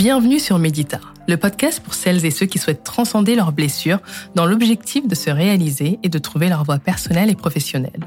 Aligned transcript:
Bienvenue 0.00 0.40
sur 0.40 0.58
Médita, 0.58 0.98
le 1.28 1.36
podcast 1.36 1.80
pour 1.80 1.92
celles 1.92 2.24
et 2.24 2.30
ceux 2.30 2.46
qui 2.46 2.56
souhaitent 2.56 2.84
transcender 2.84 3.34
leurs 3.34 3.52
blessures 3.52 3.98
dans 4.34 4.46
l'objectif 4.46 5.06
de 5.06 5.14
se 5.14 5.28
réaliser 5.28 5.98
et 6.02 6.08
de 6.08 6.18
trouver 6.18 6.48
leur 6.48 6.64
voie 6.64 6.78
personnelle 6.78 7.28
et 7.28 7.34
professionnelle. 7.34 8.00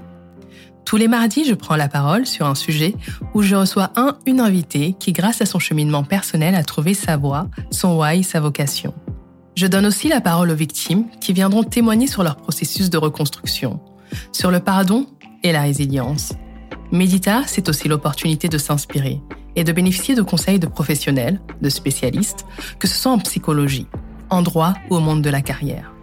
Tous 0.85 0.97
les 0.97 1.07
mardis, 1.07 1.45
je 1.45 1.53
prends 1.53 1.75
la 1.75 1.87
parole 1.87 2.25
sur 2.25 2.47
un 2.47 2.55
sujet 2.55 2.95
où 3.35 3.43
je 3.43 3.53
reçois 3.53 3.91
un, 3.95 4.17
une 4.25 4.39
invitée 4.39 4.95
qui, 4.99 5.11
grâce 5.11 5.43
à 5.43 5.45
son 5.45 5.59
cheminement 5.59 6.03
personnel, 6.03 6.55
a 6.55 6.63
trouvé 6.63 6.95
sa 6.95 7.15
voie, 7.15 7.47
son 7.69 7.99
why, 7.99 8.23
sa 8.23 8.39
vocation. 8.39 8.95
Je 9.55 9.67
donne 9.67 9.85
aussi 9.85 10.07
la 10.07 10.19
parole 10.19 10.49
aux 10.49 10.55
victimes 10.55 11.05
qui 11.21 11.31
viendront 11.31 11.63
témoigner 11.63 12.07
sur 12.07 12.23
leur 12.23 12.37
processus 12.37 12.89
de 12.89 12.97
reconstruction, 12.97 13.79
sur 14.31 14.49
le 14.49 14.61
pardon 14.61 15.05
et 15.43 15.51
la 15.51 15.61
résilience. 15.61 16.33
Médita, 16.91 17.43
c'est 17.45 17.69
aussi 17.69 17.87
l'opportunité 17.87 18.49
de 18.49 18.57
s'inspirer 18.57 19.21
et 19.55 19.63
de 19.63 19.71
bénéficier 19.71 20.15
de 20.15 20.21
conseils 20.21 20.59
de 20.59 20.67
professionnels, 20.67 21.39
de 21.61 21.69
spécialistes, 21.69 22.45
que 22.79 22.87
ce 22.87 22.95
soit 22.95 23.11
en 23.11 23.19
psychologie, 23.19 23.87
en 24.29 24.41
droit 24.41 24.73
ou 24.89 24.95
au 24.95 24.99
monde 24.99 25.21
de 25.21 25.29
la 25.29 25.41
carrière. 25.41 25.93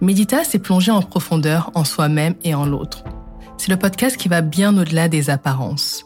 Médita, 0.00 0.44
c'est 0.44 0.60
plonger 0.60 0.92
en 0.92 1.02
profondeur 1.02 1.70
en 1.74 1.84
soi-même 1.84 2.34
et 2.44 2.54
en 2.54 2.66
l'autre. 2.66 3.04
C'est 3.56 3.70
le 3.70 3.76
podcast 3.76 4.16
qui 4.16 4.28
va 4.28 4.42
bien 4.42 4.76
au-delà 4.78 5.08
des 5.08 5.30
apparences. 5.30 6.04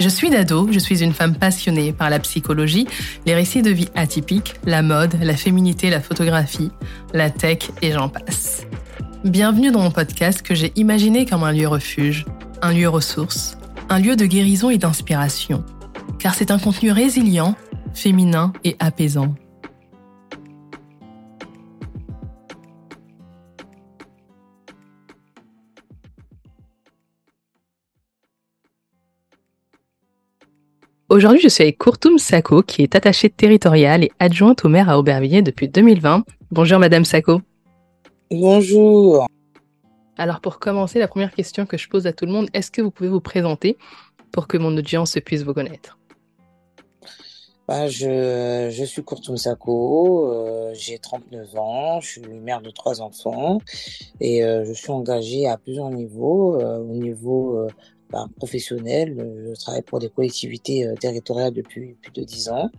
Je 0.00 0.08
suis 0.08 0.28
Dado, 0.28 0.68
je 0.70 0.78
suis 0.78 1.02
une 1.02 1.12
femme 1.12 1.36
passionnée 1.36 1.92
par 1.92 2.10
la 2.10 2.18
psychologie, 2.18 2.86
les 3.26 3.34
récits 3.34 3.62
de 3.62 3.70
vie 3.70 3.88
atypiques, 3.94 4.54
la 4.66 4.82
mode, 4.82 5.16
la 5.22 5.36
féminité, 5.36 5.88
la 5.88 6.00
photographie, 6.00 6.70
la 7.12 7.30
tech 7.30 7.70
et 7.80 7.92
j'en 7.92 8.08
passe. 8.08 8.66
Bienvenue 9.24 9.70
dans 9.70 9.80
mon 9.80 9.90
podcast 9.90 10.42
que 10.42 10.54
j'ai 10.54 10.72
imaginé 10.76 11.24
comme 11.24 11.44
un 11.44 11.52
lieu 11.52 11.68
refuge, 11.68 12.26
un 12.60 12.72
lieu 12.72 12.88
ressource, 12.88 13.56
un 13.88 14.00
lieu 14.00 14.16
de 14.16 14.26
guérison 14.26 14.68
et 14.68 14.78
d'inspiration, 14.78 15.64
car 16.24 16.34
c'est 16.34 16.50
un 16.50 16.58
contenu 16.58 16.90
résilient, 16.90 17.54
féminin 17.92 18.54
et 18.64 18.76
apaisant. 18.78 19.34
Aujourd'hui, 31.10 31.42
je 31.42 31.48
suis 31.48 31.62
avec 31.62 31.76
Courtoum 31.76 32.16
Sako, 32.16 32.62
qui 32.62 32.80
est 32.80 32.94
attachée 32.94 33.28
territoriale 33.28 34.04
et 34.04 34.12
adjointe 34.18 34.64
au 34.64 34.70
maire 34.70 34.88
à 34.88 34.98
Aubervilliers 34.98 35.42
depuis 35.42 35.68
2020. 35.68 36.24
Bonjour 36.50 36.78
Madame 36.78 37.04
Sako. 37.04 37.42
Bonjour. 38.30 39.26
Alors 40.16 40.40
pour 40.40 40.58
commencer, 40.58 40.98
la 40.98 41.06
première 41.06 41.32
question 41.34 41.66
que 41.66 41.76
je 41.76 41.86
pose 41.86 42.06
à 42.06 42.14
tout 42.14 42.24
le 42.24 42.32
monde, 42.32 42.48
est-ce 42.54 42.70
que 42.70 42.80
vous 42.80 42.90
pouvez 42.90 43.10
vous 43.10 43.20
présenter 43.20 43.76
pour 44.32 44.48
que 44.48 44.56
mon 44.56 44.74
audience 44.74 45.18
puisse 45.22 45.42
vous 45.42 45.52
connaître? 45.52 45.98
Bah, 47.66 47.88
je, 47.88 48.84
suis 48.86 49.02
Courtoum 49.02 49.38
Sako, 49.38 50.30
euh, 50.30 50.72
j'ai 50.74 50.98
39 50.98 51.56
ans, 51.56 52.00
je 52.00 52.08
suis 52.08 52.20
mère 52.20 52.60
de 52.60 52.70
trois 52.70 53.00
enfants 53.00 53.58
et 54.20 54.44
euh, 54.44 54.66
je 54.66 54.72
suis 54.74 54.90
engagée 54.90 55.46
à 55.46 55.56
plusieurs 55.56 55.88
niveaux. 55.90 56.60
Euh, 56.60 56.78
au 56.78 56.92
niveau 56.92 57.66
bah, 58.10 58.26
professionnel, 58.36 59.16
je 59.16 59.58
travaille 59.58 59.82
pour 59.82 59.98
des 59.98 60.10
collectivités 60.10 60.92
territoriales 61.00 61.54
depuis 61.54 61.94
plus 62.02 62.12
de 62.12 62.22
10 62.22 62.50
ans. 62.50 62.70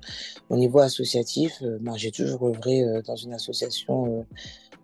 Au 0.49 0.57
niveau 0.57 0.79
associatif, 0.79 1.63
bah, 1.81 1.93
j'ai 1.95 2.11
toujours 2.11 2.47
œuvré 2.47 2.83
dans 3.07 3.15
une 3.15 3.33
association 3.33 4.25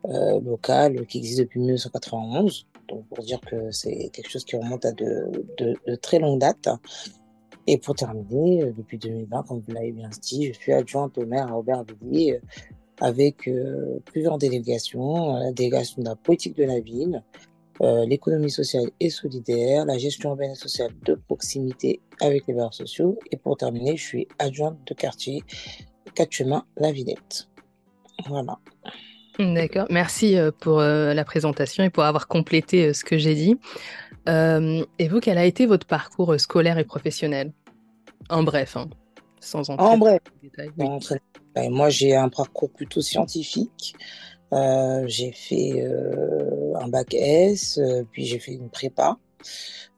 locale 0.03 1.05
qui 1.05 1.19
existe 1.19 1.41
depuis 1.41 1.59
1991. 1.59 2.65
Donc 2.89 3.05
pour 3.07 3.23
dire 3.23 3.39
que 3.39 3.69
c'est 3.69 4.09
quelque 4.11 4.29
chose 4.31 4.45
qui 4.45 4.55
remonte 4.55 4.83
à 4.83 4.93
de 4.93 5.95
très 6.01 6.17
longue 6.17 6.39
date. 6.39 6.67
Et 7.67 7.77
pour 7.77 7.95
terminer, 7.95 8.63
euh, 8.63 8.73
depuis 8.75 8.97
2020, 8.97 9.43
comme 9.43 9.63
vous 9.67 9.73
l'avez 9.73 9.91
bien 9.91 10.09
dit, 10.21 10.47
je 10.47 10.53
suis 10.53 10.73
adjointe 10.73 11.17
au 11.17 11.25
maire 11.25 11.51
à 11.51 11.57
Aubervilliers 11.57 12.35
euh, 12.35 12.39
avec 12.99 13.47
euh, 13.47 13.99
plusieurs 14.05 14.37
délégations, 14.37 15.35
la 15.35 15.51
délégation 15.51 16.01
de 16.01 16.07
la 16.07 16.15
politique 16.15 16.55
de 16.55 16.65
la 16.65 16.79
ville, 16.79 17.23
l'économie 18.05 18.51
sociale 18.51 18.91
et 18.99 19.09
solidaire, 19.09 19.85
la 19.85 19.97
gestion 19.97 20.29
urbaine 20.29 20.51
et 20.51 20.55
sociale 20.55 20.91
de 21.03 21.15
proximité 21.15 21.99
avec 22.19 22.45
les 22.45 22.53
valeurs 22.53 22.75
sociaux. 22.75 23.17
Et 23.31 23.37
pour 23.37 23.57
terminer, 23.57 23.97
je 23.97 24.03
suis 24.03 24.27
adjointe 24.37 24.77
de 24.85 24.93
quartier 24.93 25.41
4 26.13 26.31
chemins 26.31 26.63
La 26.77 26.91
Villette. 26.91 27.49
Voilà. 28.27 28.59
D'accord. 29.53 29.87
Merci 29.89 30.37
pour 30.59 30.79
la 30.79 31.23
présentation 31.25 31.83
et 31.83 31.89
pour 31.89 32.03
avoir 32.03 32.27
complété 32.27 32.93
ce 32.93 33.03
que 33.03 33.17
j'ai 33.17 33.35
dit. 33.35 33.57
et 34.27 35.07
vous, 35.07 35.19
quel 35.19 35.37
a 35.37 35.45
été 35.45 35.65
votre 35.65 35.87
parcours 35.87 36.39
scolaire 36.39 36.77
et 36.77 36.85
professionnel? 36.85 37.51
En 38.29 38.43
bref, 38.43 38.77
hein, 38.77 38.89
sans 39.39 39.69
entrer 39.69 39.85
en 39.85 39.97
bref. 39.97 40.19
dans 40.25 40.31
les 40.41 40.49
détails. 40.49 41.69
Moi, 41.69 41.89
j'ai 41.89 42.15
un 42.15 42.29
parcours 42.29 42.71
plutôt 42.71 43.01
scientifique. 43.01 43.95
Euh, 44.53 45.03
j'ai 45.07 45.31
fait 45.31 45.81
euh, 45.81 46.73
un 46.75 46.89
bac 46.89 47.13
S, 47.13 47.77
euh, 47.77 48.03
puis 48.11 48.25
j'ai 48.25 48.39
fait 48.39 48.51
une 48.53 48.69
prépa. 48.69 49.17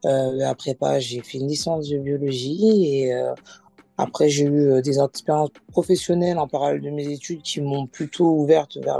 la 0.04 0.54
prépa, 0.56 1.00
j'ai 1.00 1.22
fait 1.22 1.40
une 1.40 1.48
licence 1.48 1.90
de 1.90 1.98
biologie 1.98 3.08
et 3.08 3.14
après, 3.98 4.30
j'ai 4.30 4.46
eu 4.46 4.82
des 4.82 5.00
expériences 5.00 5.52
professionnelles 5.72 6.40
en 6.40 6.48
parallèle 6.48 6.82
de 6.82 6.90
mes 6.90 7.08
études 7.08 7.42
qui 7.44 7.62
m'ont 7.62 7.86
plutôt 7.86 8.32
ouverte 8.40 8.78
vers 8.78 8.98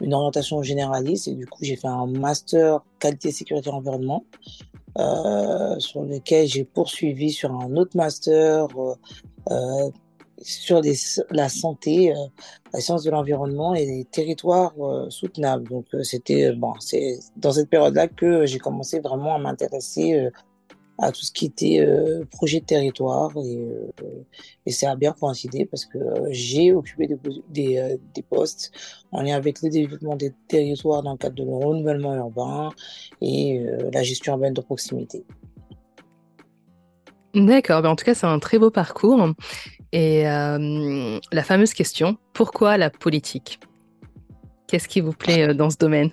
une 0.00 0.14
orientation 0.14 0.62
généraliste 0.62 1.28
et 1.28 1.34
du 1.34 1.46
coup 1.46 1.58
j'ai 1.62 1.76
fait 1.76 1.88
un 1.88 2.06
master 2.06 2.80
qualité 2.98 3.32
sécurité 3.32 3.70
environnement 3.70 4.24
euh, 4.98 5.78
sur 5.78 6.02
lequel 6.02 6.46
j'ai 6.46 6.64
poursuivi 6.64 7.30
sur 7.30 7.52
un 7.52 7.76
autre 7.76 7.96
master 7.96 8.66
euh, 8.78 8.94
euh 9.50 9.90
sur 10.40 10.80
la 11.30 11.48
santé, 11.48 12.12
euh, 12.12 12.26
la 12.72 12.80
science 12.80 13.02
de 13.02 13.10
l'environnement 13.10 13.74
et 13.74 13.84
les 13.84 14.04
territoires 14.04 14.72
euh, 14.78 15.10
soutenables. 15.10 15.68
Donc 15.68 15.86
c'était 16.04 16.52
bon, 16.52 16.74
c'est 16.78 17.18
dans 17.36 17.50
cette 17.50 17.68
période-là 17.68 18.06
que 18.06 18.46
j'ai 18.46 18.60
commencé 18.60 19.00
vraiment 19.00 19.34
à 19.34 19.38
m'intéresser 19.38 20.28
à 20.98 21.12
tout 21.12 21.22
ce 21.22 21.30
qui 21.30 21.46
était 21.46 21.80
euh, 21.80 22.24
projet 22.30 22.60
de 22.60 22.64
territoire. 22.66 23.30
Et, 23.36 23.56
euh, 23.56 24.70
ça 24.70 24.90
a 24.90 24.96
bien 24.96 25.12
coïncidé 25.12 25.64
parce 25.64 25.86
que 25.86 25.98
euh, 25.98 26.28
j'ai 26.30 26.72
occupé 26.72 27.06
des, 27.06 27.16
des, 27.48 27.98
des, 28.14 28.22
postes 28.22 28.72
en 29.12 29.22
lien 29.22 29.36
avec 29.36 29.62
le 29.62 29.70
développement 29.70 30.16
des 30.16 30.32
territoires 30.48 31.02
dans 31.02 31.12
le 31.12 31.18
cadre 31.18 31.36
de 31.36 31.44
le 31.44 31.54
renouvellement 31.54 32.14
urbain 32.14 32.70
et 33.22 33.64
la 33.92 34.02
gestion 34.02 34.34
urbaine 34.34 34.54
de 34.54 34.60
proximité. 34.60 35.24
D'accord, 37.34 37.82
ben 37.82 37.90
en 37.90 37.96
tout 37.96 38.04
cas 38.04 38.14
c'est 38.14 38.26
un 38.26 38.38
très 38.38 38.58
beau 38.58 38.70
parcours. 38.70 39.28
Et 39.92 40.24
la 40.24 41.42
fameuse 41.44 41.72
question, 41.72 42.18
pourquoi 42.34 42.76
la 42.76 42.90
politique? 42.90 43.60
Qu'est-ce 44.66 44.88
qui 44.88 45.00
vous 45.00 45.12
plaît 45.12 45.54
dans 45.54 45.70
ce 45.70 45.78
domaine? 45.78 46.10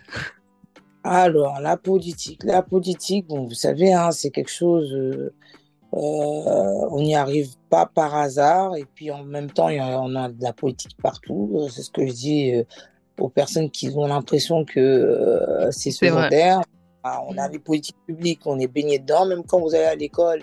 Alors, 1.05 1.59
la 1.59 1.77
politique. 1.77 2.43
La 2.43 2.63
politique, 2.63 3.27
bon, 3.27 3.45
vous 3.45 3.53
savez, 3.53 3.93
hein, 3.93 4.09
c'est 4.11 4.31
quelque 4.31 4.51
chose, 4.51 4.91
euh, 4.91 5.33
euh, 5.93 5.97
on 5.97 7.01
n'y 7.01 7.15
arrive 7.15 7.49
pas 7.69 7.85
par 7.85 8.15
hasard. 8.15 8.75
Et 8.75 8.85
puis, 8.95 9.11
en 9.11 9.23
même 9.23 9.51
temps, 9.51 9.69
y 9.69 9.77
a, 9.77 10.01
on 10.01 10.15
a 10.15 10.29
de 10.29 10.41
la 10.41 10.51
politique 10.51 10.97
partout. 11.01 11.67
C'est 11.69 11.83
ce 11.83 11.91
que 11.91 12.07
je 12.07 12.11
dis 12.11 12.53
euh, 12.53 12.63
aux 13.19 13.29
personnes 13.29 13.69
qui 13.69 13.89
ont 13.95 14.07
l'impression 14.07 14.65
que 14.65 15.67
c'est 15.71 15.91
secondaire. 15.91 16.61
Ah, 17.03 17.21
on 17.27 17.37
a 17.37 17.47
les 17.49 17.59
politiques 17.59 17.97
publiques, 18.07 18.41
on 18.45 18.57
est 18.57 18.67
baigné 18.67 18.97
dedans. 18.97 19.27
Même 19.27 19.43
quand 19.43 19.59
vous 19.59 19.75
allez 19.75 19.83
à 19.83 19.95
l'école, 19.95 20.41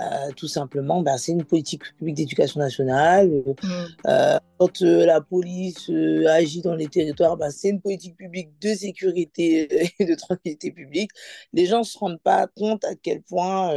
euh, 0.00 0.30
tout 0.36 0.48
simplement, 0.48 1.00
ben, 1.02 1.16
c'est 1.16 1.32
une 1.32 1.44
politique 1.44 1.82
publique 1.96 2.16
d'éducation 2.16 2.60
nationale. 2.60 3.30
Euh, 3.30 3.54
mm. 3.62 3.86
euh 4.06 4.38
quand 4.58 4.80
euh, 4.80 5.04
la 5.04 5.20
police 5.20 5.90
agit 6.30 6.62
dans 6.62 6.74
les 6.74 6.88
territoires, 6.88 7.36
ben, 7.36 7.50
c'est 7.50 7.68
une 7.68 7.80
politique 7.80 8.16
publique 8.16 8.58
de 8.58 8.68
sécurité 8.74 9.92
et 9.98 10.04
de 10.04 10.14
tranquillité 10.14 10.70
publique. 10.70 11.10
Les 11.52 11.66
gens 11.66 11.80
ne 11.80 11.84
se 11.84 11.98
rendent 11.98 12.20
pas 12.20 12.46
compte 12.46 12.84
à 12.84 12.94
quel 12.94 13.22
point 13.22 13.70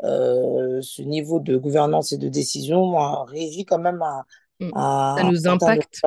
ce 0.00 1.02
niveau 1.02 1.40
de 1.40 1.56
gouvernance 1.56 2.12
et 2.12 2.18
de 2.18 2.28
décision 2.28 3.24
régit 3.24 3.64
quand 3.64 3.80
même 3.80 4.00
à, 4.02 4.24
mm. 4.60 4.70
ça 4.74 5.24
nous 5.24 5.48
impacte. 5.48 6.02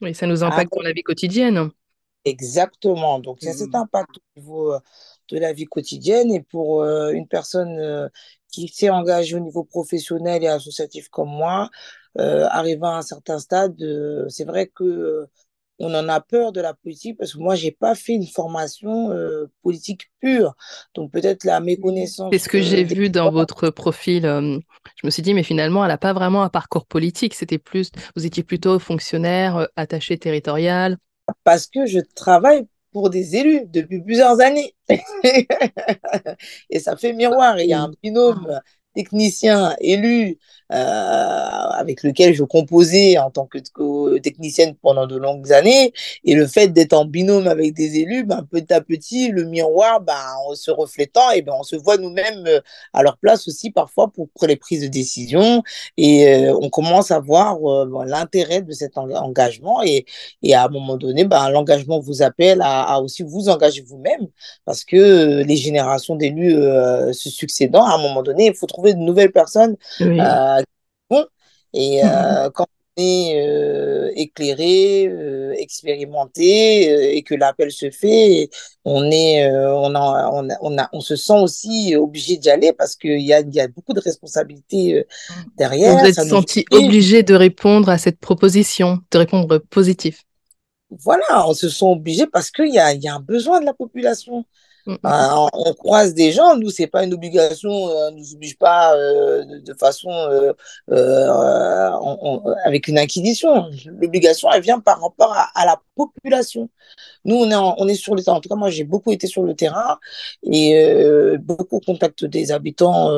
Oui, 0.00 0.14
ça 0.14 0.26
nous 0.26 0.44
impacte 0.44 0.72
dans 0.72 0.82
la 0.82 0.92
vie 0.92 1.02
quotidienne. 1.02 1.70
Exactement. 2.24 3.18
Donc, 3.18 3.38
il 3.42 3.46
y 3.46 3.48
a 3.48 3.52
cet 3.52 3.72
mm. 3.72 3.76
impact 3.76 4.10
au 4.16 4.40
niveau 4.40 4.74
de 5.28 5.38
la 5.38 5.52
vie 5.52 5.66
quotidienne. 5.66 6.32
Et 6.32 6.40
pour 6.40 6.84
une 6.84 7.26
personne 7.26 8.10
qui 8.50 8.68
s'est 8.68 8.90
engagé 8.90 9.36
au 9.36 9.40
niveau 9.40 9.64
professionnel 9.64 10.44
et 10.44 10.48
associatif 10.48 11.08
comme 11.08 11.28
moi, 11.30 11.70
euh, 12.18 12.46
arrivant 12.50 12.94
à 12.94 12.98
un 12.98 13.02
certain 13.02 13.38
stade, 13.38 13.80
euh, 13.82 14.26
c'est 14.28 14.44
vrai 14.44 14.66
que 14.66 14.84
euh, 14.84 15.26
on 15.78 15.94
en 15.94 16.08
a 16.08 16.20
peur 16.20 16.52
de 16.52 16.60
la 16.60 16.74
politique 16.74 17.16
parce 17.16 17.32
que 17.32 17.38
moi 17.38 17.54
j'ai 17.54 17.70
pas 17.70 17.94
fait 17.94 18.12
une 18.12 18.26
formation 18.26 19.12
euh, 19.12 19.50
politique 19.62 20.10
pure, 20.20 20.54
donc 20.94 21.10
peut-être 21.10 21.44
la 21.44 21.60
méconnaissance. 21.60 22.30
C'est 22.32 22.38
ce 22.38 22.48
que 22.48 22.60
j'ai 22.60 22.84
vu 22.84 23.08
dans 23.08 23.30
votre 23.30 23.70
profil. 23.70 24.22
je 24.24 25.06
me 25.06 25.10
suis 25.10 25.22
dit 25.22 25.32
mais 25.32 25.42
finalement 25.42 25.84
elle 25.84 25.90
n'a 25.90 25.98
pas 25.98 26.12
vraiment 26.12 26.42
un 26.42 26.50
parcours 26.50 26.84
politique. 26.84 27.34
C'était 27.34 27.58
plus, 27.58 27.90
vous 28.14 28.26
étiez 28.26 28.42
plutôt 28.42 28.78
fonctionnaire, 28.78 29.68
attaché 29.76 30.18
territorial. 30.18 30.98
Parce 31.44 31.66
que 31.66 31.86
je 31.86 32.00
travaille 32.14 32.66
pour 32.92 33.10
des 33.10 33.36
élus 33.36 33.66
depuis 33.66 34.00
plusieurs 34.00 34.40
années. 34.40 34.74
et 36.70 36.78
ça 36.80 36.96
fait 36.96 37.12
miroir. 37.12 37.58
Il 37.60 37.68
y 37.68 37.72
a 37.72 37.82
un 37.82 37.90
binôme 38.02 38.60
technicien 38.94 39.74
élu 39.80 40.38
euh, 40.72 40.76
avec 40.76 42.04
lequel 42.04 42.32
je 42.32 42.44
composais 42.44 43.18
en 43.18 43.30
tant 43.30 43.46
que, 43.46 43.58
technicienne 44.18 44.76
pendant 44.80 45.06
de 45.06 45.16
longues 45.16 45.52
années, 45.52 45.92
et 46.24 46.34
le 46.34 46.46
fait 46.46 46.68
d'être 46.68 46.92
en 46.92 47.04
binôme 47.04 47.48
avec 47.48 47.74
des 47.74 47.98
élus, 47.98 48.24
ben, 48.24 48.46
petit 48.48 48.72
à 48.72 48.80
petit, 48.80 49.28
le 49.30 49.44
miroir, 49.44 50.00
ben, 50.00 50.14
en 50.46 50.54
se 50.54 50.70
reflétant, 50.70 51.30
et 51.32 51.42
ben, 51.42 51.54
on 51.58 51.64
se 51.64 51.74
voit 51.74 51.96
nous-mêmes 51.96 52.46
euh, 52.46 52.60
à 52.92 53.02
leur 53.02 53.16
place 53.18 53.48
aussi 53.48 53.70
parfois 53.70 54.12
pour, 54.12 54.28
les 54.46 54.56
prises 54.56 54.82
de 54.82 54.86
décision, 54.86 55.62
et 55.96 56.28
euh, 56.28 56.56
on 56.60 56.70
commence 56.70 57.10
à 57.10 57.18
voir 57.18 57.58
ben, 57.58 58.04
l'intérêt 58.04 58.62
de 58.62 58.72
cet 58.72 58.96
engagement, 58.96 59.82
et, 59.82 60.04
et 60.42 60.54
à 60.54 60.64
un 60.66 60.68
moment 60.68 60.96
donné, 60.96 61.24
ben, 61.24 61.50
l'engagement 61.50 61.98
vous 61.98 62.22
appelle 62.22 62.60
à, 62.62 62.82
à 62.82 63.00
aussi 63.00 63.24
vous 63.24 63.48
engager 63.48 63.82
vous-même, 63.82 64.28
parce 64.64 64.84
que 64.84 65.42
les 65.42 65.56
générations 65.56 66.14
d'élus 66.14 66.52
se 67.12 67.28
succédant, 67.28 67.84
à 67.84 67.94
un 67.94 67.98
moment 67.98 68.22
donné, 68.22 68.46
il 68.46 68.54
faut 68.54 68.66
trouver 68.66 68.79
de 68.82 68.98
nouvelles 68.98 69.32
personnes 69.32 69.76
euh, 70.00 70.62
et 71.72 72.02
euh, 72.04 72.50
quand 72.54 72.66
on 72.96 73.02
est 73.02 73.40
euh, 73.40 74.10
éclairé, 74.14 75.04
expérimenté 75.58 77.16
et 77.16 77.22
que 77.22 77.34
l'appel 77.34 77.70
se 77.70 77.90
fait, 77.90 78.50
on 78.84 79.10
est, 79.10 79.50
on, 79.50 79.94
a, 79.94 80.30
on, 80.32 80.48
a, 80.50 80.56
on, 80.60 80.78
a, 80.78 80.88
on 80.92 81.00
se 81.00 81.16
sent 81.16 81.38
aussi 81.38 81.94
obligé 81.96 82.36
d'y 82.36 82.50
aller 82.50 82.72
parce 82.72 82.96
qu'il 82.96 83.20
y 83.20 83.32
a, 83.32 83.40
y 83.40 83.60
a 83.60 83.68
beaucoup 83.68 83.92
de 83.92 84.00
responsabilités 84.00 85.04
derrière. 85.56 85.98
Vous 85.98 86.06
êtes 86.06 86.14
senti 86.14 86.64
obligé 86.72 87.22
de 87.22 87.34
répondre 87.34 87.88
à 87.88 87.98
cette 87.98 88.18
proposition, 88.18 88.98
de 89.10 89.18
répondre 89.18 89.58
positif. 89.58 90.24
Voilà, 90.90 91.46
on 91.48 91.54
se 91.54 91.68
sent 91.68 91.84
obligé 91.84 92.26
parce 92.26 92.50
qu'il 92.50 92.74
y 92.74 92.78
a, 92.78 92.92
y 92.94 93.06
a 93.06 93.14
un 93.14 93.20
besoin 93.20 93.60
de 93.60 93.66
la 93.66 93.74
population. 93.74 94.44
Mm, 94.86 94.92
mm, 94.92 94.98
bah, 95.02 95.46
on, 95.52 95.74
croise 95.74 96.14
des 96.14 96.32
gens, 96.32 96.56
nous, 96.56 96.70
c'est 96.70 96.86
pas 96.86 97.04
une 97.04 97.14
obligation, 97.14 97.70
euh, 97.70 98.10
on 98.10 98.12
nous 98.12 98.34
oblige 98.34 98.56
pas 98.58 98.94
euh, 98.96 99.44
de, 99.44 99.74
façon 99.74 100.10
euh, 100.90 101.92
avec 102.64 102.88
une 102.88 102.98
inquisition. 102.98 103.70
L'obligation, 104.00 104.50
elle 104.52 104.62
vient 104.62 104.80
par 104.80 105.00
rapport 105.00 105.34
à, 105.34 105.66
la 105.66 105.80
population. 105.94 106.68
Nous, 107.24 107.36
on 107.36 107.50
est, 107.50 107.54
on 107.54 107.88
est 107.88 107.94
sur 107.94 108.14
le 108.14 108.22
terrain. 108.22 108.38
En 108.38 108.40
tout 108.40 108.48
cas, 108.48 108.56
moi, 108.56 108.70
j'ai 108.70 108.84
beaucoup 108.84 109.12
été 109.12 109.26
sur 109.26 109.42
le 109.42 109.54
terrain 109.54 109.98
et 110.42 111.36
beaucoup 111.40 111.76
au 111.76 111.80
contact 111.80 112.24
des 112.24 112.52
habitants 112.52 113.10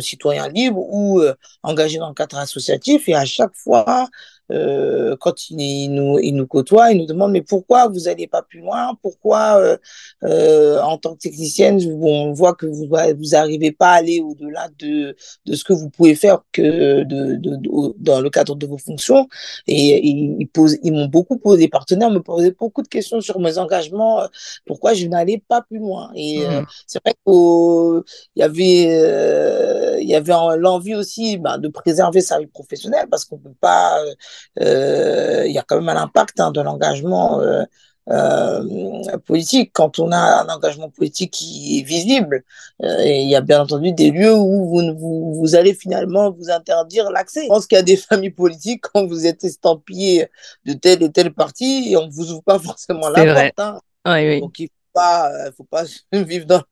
citoyens 0.00 0.48
libres 0.48 0.84
ou 0.90 1.22
engagés 1.62 1.98
dans 1.98 2.08
le 2.08 2.14
cadre 2.14 2.38
associatif. 2.38 3.08
Et 3.08 3.14
à 3.14 3.24
chaque 3.24 3.54
fois, 3.54 4.08
euh, 4.50 5.16
quand 5.18 5.50
il, 5.50 5.88
nous, 5.88 6.18
il 6.18 6.34
nous 6.34 6.46
côtoie, 6.46 6.92
il 6.92 6.98
nous 6.98 7.06
demande 7.06 7.32
mais 7.32 7.42
pourquoi 7.42 7.88
vous 7.88 8.00
n'allez 8.00 8.26
pas 8.26 8.42
plus 8.42 8.60
loin? 8.60 8.96
Pourquoi 9.02 9.58
euh, 9.58 9.76
euh, 10.24 10.80
en 10.82 10.98
tant 10.98 11.14
que 11.14 11.20
technicienne, 11.20 11.80
on 12.00 12.32
voit 12.32 12.54
que 12.54 12.66
vous 12.66 12.86
vous 12.86 13.34
arrivez 13.34 13.72
pas 13.72 13.90
à 13.90 13.96
aller 13.96 14.20
au-delà 14.20 14.68
de, 14.78 15.16
de 15.46 15.54
ce 15.54 15.64
que 15.64 15.72
vous 15.72 15.90
pouvez 15.90 16.14
faire 16.14 16.42
que 16.52 17.02
de, 17.02 17.34
de, 17.36 17.58
dans 17.98 18.20
le 18.20 18.30
cadre 18.30 18.54
de 18.54 18.66
vos 18.66 18.78
fonctions? 18.78 19.28
Et, 19.66 20.06
ils, 20.06 20.48
posent, 20.48 20.78
ils 20.82 20.92
m'ont 20.92 21.06
beaucoup 21.06 21.38
posé, 21.38 21.62
les 21.62 21.68
partenaires 21.68 22.10
me 22.10 22.20
posaient 22.20 22.54
beaucoup 22.58 22.82
de 22.82 22.88
questions 22.88 23.20
sur 23.20 23.40
mes 23.40 23.58
engagements, 23.58 24.22
pourquoi 24.66 24.94
je 24.94 25.06
n'allais 25.06 25.42
pas 25.48 25.62
plus 25.62 25.78
loin? 25.78 26.10
Et 26.14 26.38
mmh. 26.38 26.66
c'est 26.86 27.02
vrai 27.04 27.14
qu'il 27.26 28.02
y 28.36 28.42
avait, 28.42 30.02
il 30.02 30.08
y 30.08 30.14
avait 30.14 30.32
l'envie 30.58 30.94
aussi 30.94 31.38
bah, 31.38 31.58
de 31.58 31.68
préserver 31.68 32.20
sa 32.20 32.38
vie 32.38 32.46
professionnelle 32.46 33.06
parce 33.10 33.24
qu'on 33.24 33.38
peut 33.38 33.54
pas 33.60 34.02
euh, 34.02 34.14
il 34.60 35.52
y 35.52 35.58
a 35.58 35.62
quand 35.62 35.76
même 35.76 35.88
un 35.88 36.02
impact 36.02 36.40
hein, 36.40 36.50
de 36.50 36.60
l'engagement 36.60 37.40
euh, 37.40 37.64
euh, 38.08 39.18
politique. 39.24 39.72
Quand 39.72 39.98
on 39.98 40.12
a 40.12 40.42
un 40.42 40.48
engagement 40.48 40.90
politique 40.90 41.32
qui 41.32 41.80
est 41.80 41.82
visible, 41.82 42.44
et 42.80 43.22
il 43.22 43.28
y 43.28 43.34
a 43.34 43.40
bien 43.40 43.62
entendu 43.62 43.92
des 43.92 44.12
lieux 44.12 44.34
où 44.34 44.68
vous, 44.68 45.34
vous, 45.34 45.54
allez 45.56 45.74
finalement 45.74 46.30
vous 46.30 46.50
interdire 46.50 47.10
l'accès. 47.10 47.42
Je 47.42 47.48
pense 47.48 47.66
qu'il 47.66 47.76
y 47.76 47.80
a 47.80 47.82
des 47.82 47.96
familles 48.08 48.30
politiques, 48.30 48.84
quand 48.92 49.06
vous 49.06 49.26
êtes 49.26 49.42
estampillé 49.44 50.28
de 50.64 50.72
tel 50.74 51.02
et 51.02 51.10
tel 51.10 51.32
parti, 51.32 51.90
et 51.90 51.96
on 51.96 52.06
ne 52.06 52.12
vous 52.12 52.30
ouvre 52.30 52.42
pas 52.42 52.58
forcément 52.58 53.08
la 53.08 53.52
porte. 53.52 53.80
Hein. 54.04 54.38
Donc 54.40 54.58
il 54.60 54.68
ne 54.94 55.50
faut 55.50 55.64
pas 55.70 55.84
vivre 56.12 56.46
dans, 56.46 56.62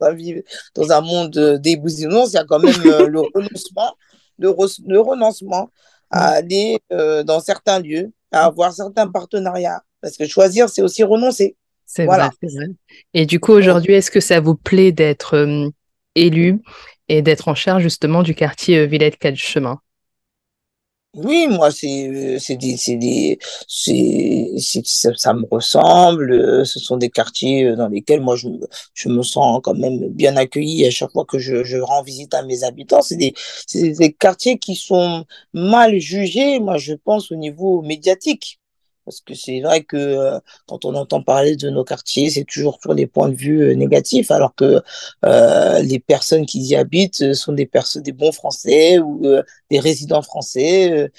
dans 0.77 0.93
un 0.93 1.01
monde 1.01 1.59
d'ébousillons. 1.61 2.27
Il 2.27 2.33
y 2.35 2.37
a 2.37 2.45
quand 2.45 2.61
même 2.61 2.81
le 2.81 3.21
renoncement, 3.35 3.97
le, 4.39 4.55
le 4.87 5.01
renoncement 5.01 5.69
à 6.11 6.29
aller 6.29 6.79
euh, 6.93 7.23
dans 7.23 7.41
certains 7.41 7.81
lieux, 7.81 8.13
à 8.33 8.47
avoir 8.47 8.73
certains 8.73 9.09
partenariats. 9.09 9.83
Parce 10.01 10.17
que 10.17 10.27
choisir, 10.27 10.69
c'est 10.69 10.83
aussi 10.83 11.03
renoncer. 11.03 11.57
C'est 11.87 12.07
voilà. 12.07 12.31
vrai, 12.43 12.67
Et 13.13 13.27
du 13.27 13.41
coup, 13.41 13.53
aujourd'hui, 13.53 13.95
est-ce 13.95 14.11
que 14.11 14.21
ça 14.21 14.41
vous 14.41 14.55
plaît 14.55 14.93
d'être 14.93 15.37
euh, 15.37 15.69
élu 16.15 16.61
et 17.09 17.23
d'être 17.23 17.49
en 17.49 17.55
charge 17.55 17.83
justement 17.83 18.23
du 18.23 18.35
quartier 18.35 18.79
euh, 18.79 18.87
Villette 18.87 19.19
Quatre 19.19 19.37
Chemin? 19.37 19.81
Oui, 21.15 21.47
moi, 21.49 21.71
c'est, 21.71 22.09
euh, 22.09 22.39
c'est 22.41 22.57
des, 22.57 22.77
c'est 22.77 22.97
des, 22.97 23.39
c'est, 23.69 24.51
ça, 24.85 25.11
ça, 25.17 25.33
me 25.33 25.47
ressemble. 25.51 26.33
Euh, 26.33 26.65
ce 26.65 26.81
sont 26.81 26.97
des 26.97 27.11
quartiers 27.11 27.67
euh, 27.67 27.77
dans 27.77 27.89
lesquels 27.89 28.21
moi 28.21 28.35
je, 28.37 28.49
je 28.95 29.09
me 29.09 29.23
sens 29.23 29.61
quand 29.63 29.75
même 29.75 30.09
bien 30.09 30.37
accueilli 30.37 30.85
à 30.87 30.91
chaque 30.91 31.13
fois 31.13 31.25
que 31.25 31.39
je, 31.39 31.63
je 31.65 31.77
rends 31.79 32.03
visite 32.03 32.35
à 32.35 32.43
mes 32.43 32.65
habitants. 32.65 33.03
C'est 33.03 33.17
des, 33.17 33.33
c'est 33.67 33.91
des 33.93 34.13
quartiers 34.13 34.59
qui 34.59 34.75
sont 34.75 35.25
mal 35.53 35.99
jugés, 36.01 36.59
moi 36.59 36.79
je 36.79 36.95
pense 36.95 37.31
au 37.31 37.37
niveau 37.37 37.83
médiatique. 37.83 38.59
Parce 39.05 39.21
que 39.21 39.35
c'est 39.35 39.61
vrai 39.61 39.83
que 39.83 39.97
euh, 39.97 40.41
quand 40.67 40.85
on 40.85 40.95
entend 40.95 41.23
parler 41.23 41.57
de 41.57 41.69
nos 41.69 41.85
quartiers, 41.85 42.31
c'est 42.31 42.45
toujours 42.45 42.79
sur 42.81 42.95
des 42.95 43.07
points 43.07 43.29
de 43.29 43.35
vue 43.35 43.63
euh, 43.63 43.75
négatifs, 43.75 44.31
alors 44.31 44.55
que 44.55 44.83
euh, 45.25 45.79
les 45.81 45.99
personnes 45.99 46.47
qui 46.47 46.61
y 46.61 46.75
habitent 46.75 47.35
sont 47.35 47.53
des 47.53 47.67
personnes, 47.67 48.03
des 48.03 48.13
bons 48.13 48.33
Français 48.33 48.99
ou 48.99 49.23
des 49.71 49.79
résidents 49.79 50.23
français 50.23 51.11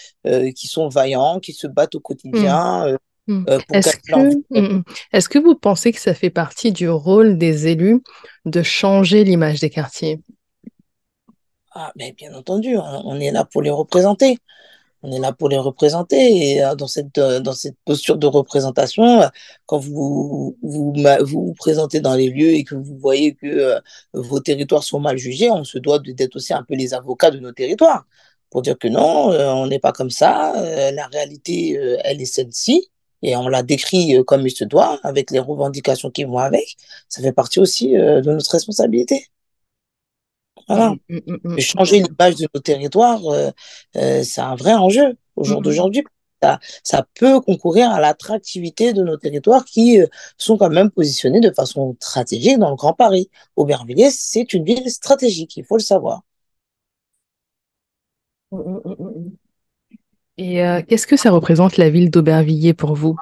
qui 0.56 0.68
sont 0.68 0.90
vaillants, 0.90 1.40
qui 1.40 1.54
se 1.54 1.68
battent 1.68 1.96
au 1.96 2.00
quotidien. 2.00 2.88
Mmh. 2.88 2.98
Mmh. 3.28 3.46
Est-ce 3.74 3.98
que, 3.98 4.60
mmh, 4.60 4.84
est 5.12 5.28
que 5.28 5.40
vous 5.40 5.56
pensez 5.56 5.92
que 5.92 6.00
ça 6.00 6.14
fait 6.14 6.30
partie 6.30 6.72
du 6.72 6.90
rôle 6.90 7.38
des 7.38 7.68
élus 7.68 8.04
de 8.46 8.62
changer 8.62 9.24
l'image 9.24 9.60
des 9.60 9.70
quartiers? 9.70 10.20
Ah, 11.74 11.92
mais 11.96 12.14
bien 12.14 12.34
entendu, 12.34 12.78
on 12.78 13.20
est 13.20 13.31
là 13.31 13.46
pour 13.46 13.62
les 13.62 13.72
représenter 13.72 14.38
on 15.06 15.12
est 15.12 15.19
là 15.19 15.31
pour 15.31 15.50
les 15.50 15.57
représenter. 15.57 16.52
Et 16.52 16.63
euh, 16.63 16.75
dans 16.75 16.88
cette, 16.88 17.18
euh, 17.18 17.40
dans 17.40 17.54
cette 17.54 17.78
posture 17.86 18.18
de 18.18 18.28
représentation, 18.28 19.22
euh, 19.22 19.28
quand 19.66 19.78
vous 19.78 20.57
vous, 20.62 20.94
vous 21.22 21.54
présentez 21.54 22.00
dans 22.00 22.16
les 22.16 22.30
lieux 22.30 22.54
et 22.54 22.63
que 22.63 22.75
vous 22.75 22.98
voyez 22.98 23.36
que 23.36 23.80
vos 24.13 24.40
territoires 24.40 24.84
sont 24.84 25.00
mal 25.00 25.18
jugés, 25.18 25.52
on 25.52 25.63
se 25.63 25.78
doit 25.78 26.00
d'être 26.00 26.36
aussi 26.36 26.54
un 26.54 26.63
peu 26.63 26.75
les 26.75 26.94
avocats 26.94 27.31
de 27.31 27.40
nos 27.40 27.52
territoires 27.52 28.06
pour 28.50 28.62
dire 28.62 28.78
que 28.78 28.88
non, 28.88 29.30
on 29.31 29.68
n'est 29.68 29.80
pas 29.80 29.92
comme 29.92 30.10
ça. 30.10 30.54
la 30.92 31.07
réalité, 31.07 31.74
elle 32.04 32.21
est 32.21 32.26
celle-ci. 32.26 32.90
Et 33.21 33.35
on 33.35 33.47
la 33.47 33.64
décrit 33.64 34.24
comme 34.26 34.45
il 34.45 34.52
se 34.52 34.64
doit, 34.64 35.00
avec 35.04 35.31
les 35.31 35.40
revendications 35.40 36.12
qui 36.12 36.26
vont 36.26 36.38
avec. 36.38 36.78
Ça 37.09 37.21
fait 37.21 37.31
partie 37.33 37.59
aussi 37.59 37.94
de 37.94 38.21
notre 38.21 38.52
responsabilité. 38.52 39.28
Voilà. 40.68 40.95
Mmh, 41.10 41.18
mmh, 41.28 41.36
mmh, 41.44 41.60
changer 41.60 42.02
l'image 42.02 42.36
de 42.36 42.48
nos 42.54 42.62
territoires, 42.62 43.26
euh, 43.28 43.52
euh, 43.98 44.24
c'est 44.24 44.42
un 44.42 44.56
vrai 44.56 44.74
enjeu 44.74 45.16
au 45.36 45.44
jour 45.44 45.62
d'aujourd'hui. 45.62 46.04
Ça, 46.42 46.60
ça, 46.84 47.07
peut 47.16 47.40
concourir 47.40 47.90
à 47.92 48.00
l'attractivité 48.00 48.94
de 48.94 49.02
nos 49.02 49.18
territoires 49.18 49.64
qui 49.64 50.02
euh, 50.02 50.07
sont 50.38 50.57
quand 50.57 50.69
même 50.69 50.92
positionnés 50.92 51.40
de 51.40 51.52
façon 51.52 51.95
stratégique 52.00 52.60
dans 52.60 52.69
le 52.69 52.76
Grand 52.76 52.94
Paris. 52.94 53.30
Aubervilliers, 53.56 54.12
c'est 54.12 54.54
une 54.54 54.66
ville 54.66 54.90
stratégique, 54.90 55.56
il 55.57 55.64
faut 55.64 55.78
le 55.78 55.84
savoir. 55.84 56.22
Et 60.38 60.62
qu'est-ce 60.88 61.07
que 61.07 61.18
ça 61.18 61.31
représente 61.31 61.78
la 61.78 61.90
ville 61.90 62.10
d'Aubervilliers 62.10 62.74
pour 62.74 62.95
vous? 62.95 63.16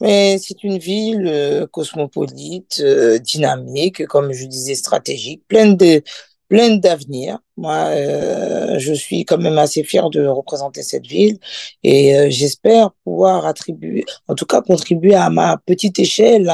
Mais 0.00 0.38
c'est 0.38 0.62
une 0.64 0.78
ville 0.78 1.26
euh, 1.26 1.66
cosmopolite, 1.66 2.80
euh, 2.84 3.18
dynamique, 3.18 4.06
comme 4.06 4.32
je 4.32 4.46
disais, 4.46 4.74
stratégique, 4.74 5.42
pleine 5.48 5.76
de 5.76 6.02
pleine 6.48 6.80
d'avenir. 6.80 7.38
Moi, 7.58 7.74
euh, 7.74 8.78
je 8.78 8.94
suis 8.94 9.26
quand 9.26 9.36
même 9.36 9.58
assez 9.58 9.82
fier 9.84 10.08
de 10.08 10.26
représenter 10.26 10.82
cette 10.82 11.06
ville 11.06 11.38
et 11.82 12.30
j'espère 12.30 12.92
pouvoir 13.04 13.44
attribuer, 13.44 14.06
en 14.28 14.34
tout 14.34 14.46
cas 14.46 14.62
contribuer 14.62 15.14
à 15.14 15.28
ma 15.28 15.58
petite 15.58 15.98
échelle 15.98 16.50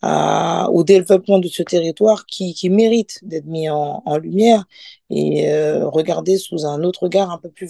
à, 0.00 0.70
au 0.70 0.84
développement 0.84 1.38
de 1.38 1.48
ce 1.48 1.62
territoire 1.62 2.24
qui, 2.24 2.54
qui 2.54 2.70
mérite 2.70 3.18
d'être 3.22 3.44
mis 3.44 3.68
en, 3.68 4.02
en 4.06 4.16
lumière 4.16 4.64
et 5.10 5.52
regardé 5.82 6.38
sous 6.38 6.64
un 6.64 6.82
autre 6.82 7.02
regard 7.02 7.30
un 7.30 7.38
peu 7.38 7.50
plus 7.50 7.68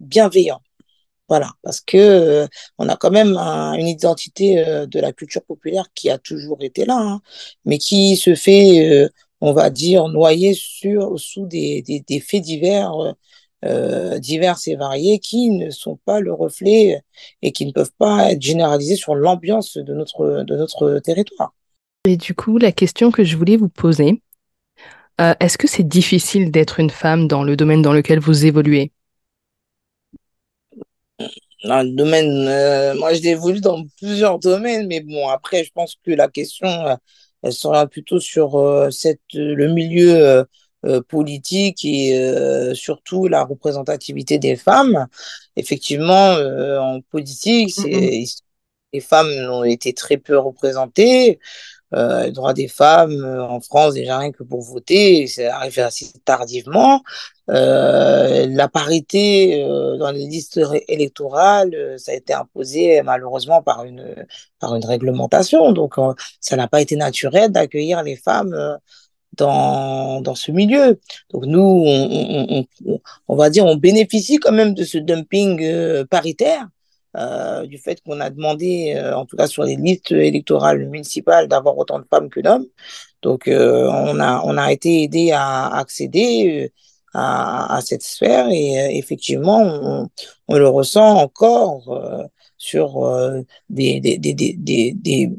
bienveillant. 0.00 0.60
Voilà, 1.28 1.50
parce 1.62 1.80
que 1.80 1.96
euh, 1.96 2.46
on 2.78 2.88
a 2.88 2.96
quand 2.96 3.10
même 3.10 3.36
une 3.36 3.88
identité 3.88 4.58
euh, 4.58 4.86
de 4.86 5.00
la 5.00 5.12
culture 5.12 5.42
populaire 5.42 5.86
qui 5.94 6.10
a 6.10 6.18
toujours 6.18 6.58
été 6.60 6.84
là, 6.84 6.98
hein, 6.98 7.22
mais 7.64 7.78
qui 7.78 8.16
se 8.16 8.34
fait, 8.34 8.90
euh, 8.90 9.08
on 9.40 9.54
va 9.54 9.70
dire, 9.70 10.08
noyer 10.08 10.52
sur, 10.52 11.18
sous 11.18 11.46
des, 11.46 11.82
des, 11.82 12.20
faits 12.20 12.42
divers, 12.42 12.92
divers 14.18 14.58
et 14.66 14.76
variés, 14.76 15.18
qui 15.18 15.50
ne 15.50 15.70
sont 15.70 15.98
pas 16.04 16.20
le 16.20 16.34
reflet 16.34 17.02
et 17.40 17.52
qui 17.52 17.64
ne 17.64 17.72
peuvent 17.72 17.92
pas 17.98 18.32
être 18.32 18.42
généralisés 18.42 18.96
sur 18.96 19.14
l'ambiance 19.14 19.78
de 19.78 19.94
notre, 19.94 20.44
de 20.44 20.56
notre 20.56 20.98
territoire. 20.98 21.54
Et 22.06 22.18
du 22.18 22.34
coup, 22.34 22.58
la 22.58 22.72
question 22.72 23.10
que 23.10 23.24
je 23.24 23.36
voulais 23.36 23.56
vous 23.56 23.70
poser, 23.70 24.20
Est-ce 25.18 25.56
que 25.56 25.68
c'est 25.68 25.88
difficile 25.88 26.50
d'être 26.50 26.80
une 26.80 26.90
femme 26.90 27.28
dans 27.28 27.44
le 27.44 27.56
domaine 27.56 27.80
dans 27.80 27.94
lequel 27.94 28.18
vous 28.18 28.44
évoluez? 28.44 28.92
Dans 31.64 31.82
le 31.82 31.90
domaine, 31.90 32.96
moi, 32.98 33.14
je 33.14 33.22
évolue 33.26 33.60
dans 33.60 33.84
plusieurs 33.98 34.38
domaines, 34.38 34.86
mais 34.86 35.00
bon, 35.00 35.28
après, 35.28 35.64
je 35.64 35.70
pense 35.72 35.96
que 36.04 36.10
la 36.12 36.28
question, 36.28 36.68
elle 37.42 37.52
sera 37.52 37.86
plutôt 37.86 38.20
sur 38.20 38.88
cette, 38.90 39.20
le 39.34 39.72
milieu 39.72 40.46
euh, 40.84 41.00
politique 41.00 41.82
et 41.86 42.18
euh, 42.18 42.74
surtout 42.74 43.26
la 43.26 43.44
représentativité 43.44 44.38
des 44.38 44.54
femmes. 44.54 45.06
Effectivement, 45.56 46.32
euh, 46.32 46.78
en 46.78 47.00
politique, 47.00 47.72
c'est, 47.72 48.24
les 48.92 49.00
femmes 49.00 49.30
ont 49.50 49.64
été 49.64 49.94
très 49.94 50.18
peu 50.18 50.36
représentées. 50.36 51.38
Euh, 51.92 52.30
droits 52.30 52.54
des 52.54 52.68
femmes 52.68 53.24
en 53.48 53.60
France, 53.60 53.94
déjà 53.94 54.18
rien 54.18 54.32
que 54.32 54.42
pour 54.42 54.62
voter, 54.62 55.26
c'est 55.26 55.46
arrivé 55.46 55.82
assez 55.82 56.06
tardivement. 56.24 57.02
Euh, 57.50 58.46
la 58.48 58.68
parité 58.68 59.62
euh, 59.62 59.96
dans 59.98 60.10
les 60.10 60.26
listes 60.26 60.60
électorales, 60.88 61.94
ça 61.98 62.12
a 62.12 62.14
été 62.14 62.32
imposé 62.32 63.02
malheureusement 63.02 63.62
par 63.62 63.84
une, 63.84 64.14
par 64.58 64.74
une 64.74 64.84
réglementation. 64.84 65.72
Donc, 65.72 65.94
ça 66.40 66.56
n'a 66.56 66.68
pas 66.68 66.80
été 66.80 66.96
naturel 66.96 67.52
d'accueillir 67.52 68.02
les 68.02 68.16
femmes 68.16 68.78
dans, 69.36 70.20
dans 70.20 70.34
ce 70.34 70.50
milieu. 70.50 71.00
Donc 71.30 71.44
nous, 71.46 71.60
on, 71.60 72.66
on, 72.86 72.98
on, 73.28 73.36
va 73.36 73.50
dire, 73.50 73.66
on 73.66 73.76
bénéficie 73.76 74.38
quand 74.38 74.52
même 74.52 74.74
de 74.74 74.84
ce 74.84 74.98
dumping 74.98 75.62
euh, 75.62 76.04
paritaire, 76.04 76.66
euh, 77.16 77.66
du 77.66 77.78
fait 77.78 78.00
qu'on 78.02 78.20
a 78.20 78.30
demandé, 78.30 78.94
euh, 78.96 79.16
en 79.16 79.24
tout 79.26 79.36
cas 79.36 79.46
sur 79.46 79.62
les 79.64 79.76
listes 79.76 80.12
électorales 80.12 80.86
municipales, 80.88 81.48
d'avoir 81.48 81.76
autant 81.78 81.98
de 81.98 82.06
femmes 82.10 82.28
que 82.28 82.40
d'hommes. 82.40 82.66
Donc 83.22 83.48
euh, 83.48 83.88
on, 83.88 84.18
a, 84.20 84.42
on 84.44 84.56
a 84.56 84.72
été 84.72 85.02
aidé 85.02 85.32
à 85.32 85.66
accéder 85.76 86.72
à, 87.12 87.76
à 87.76 87.80
cette 87.80 88.02
sphère 88.02 88.48
et 88.50 88.98
effectivement, 88.98 89.62
on, 89.62 90.08
on, 90.48 90.56
le 90.56 90.68
ressent 90.68 91.16
encore 91.18 92.28
sur 92.56 93.42
des, 93.70 94.00
des, 94.00 94.18
des, 94.18 94.34
des, 94.34 94.92
des, 94.92 95.30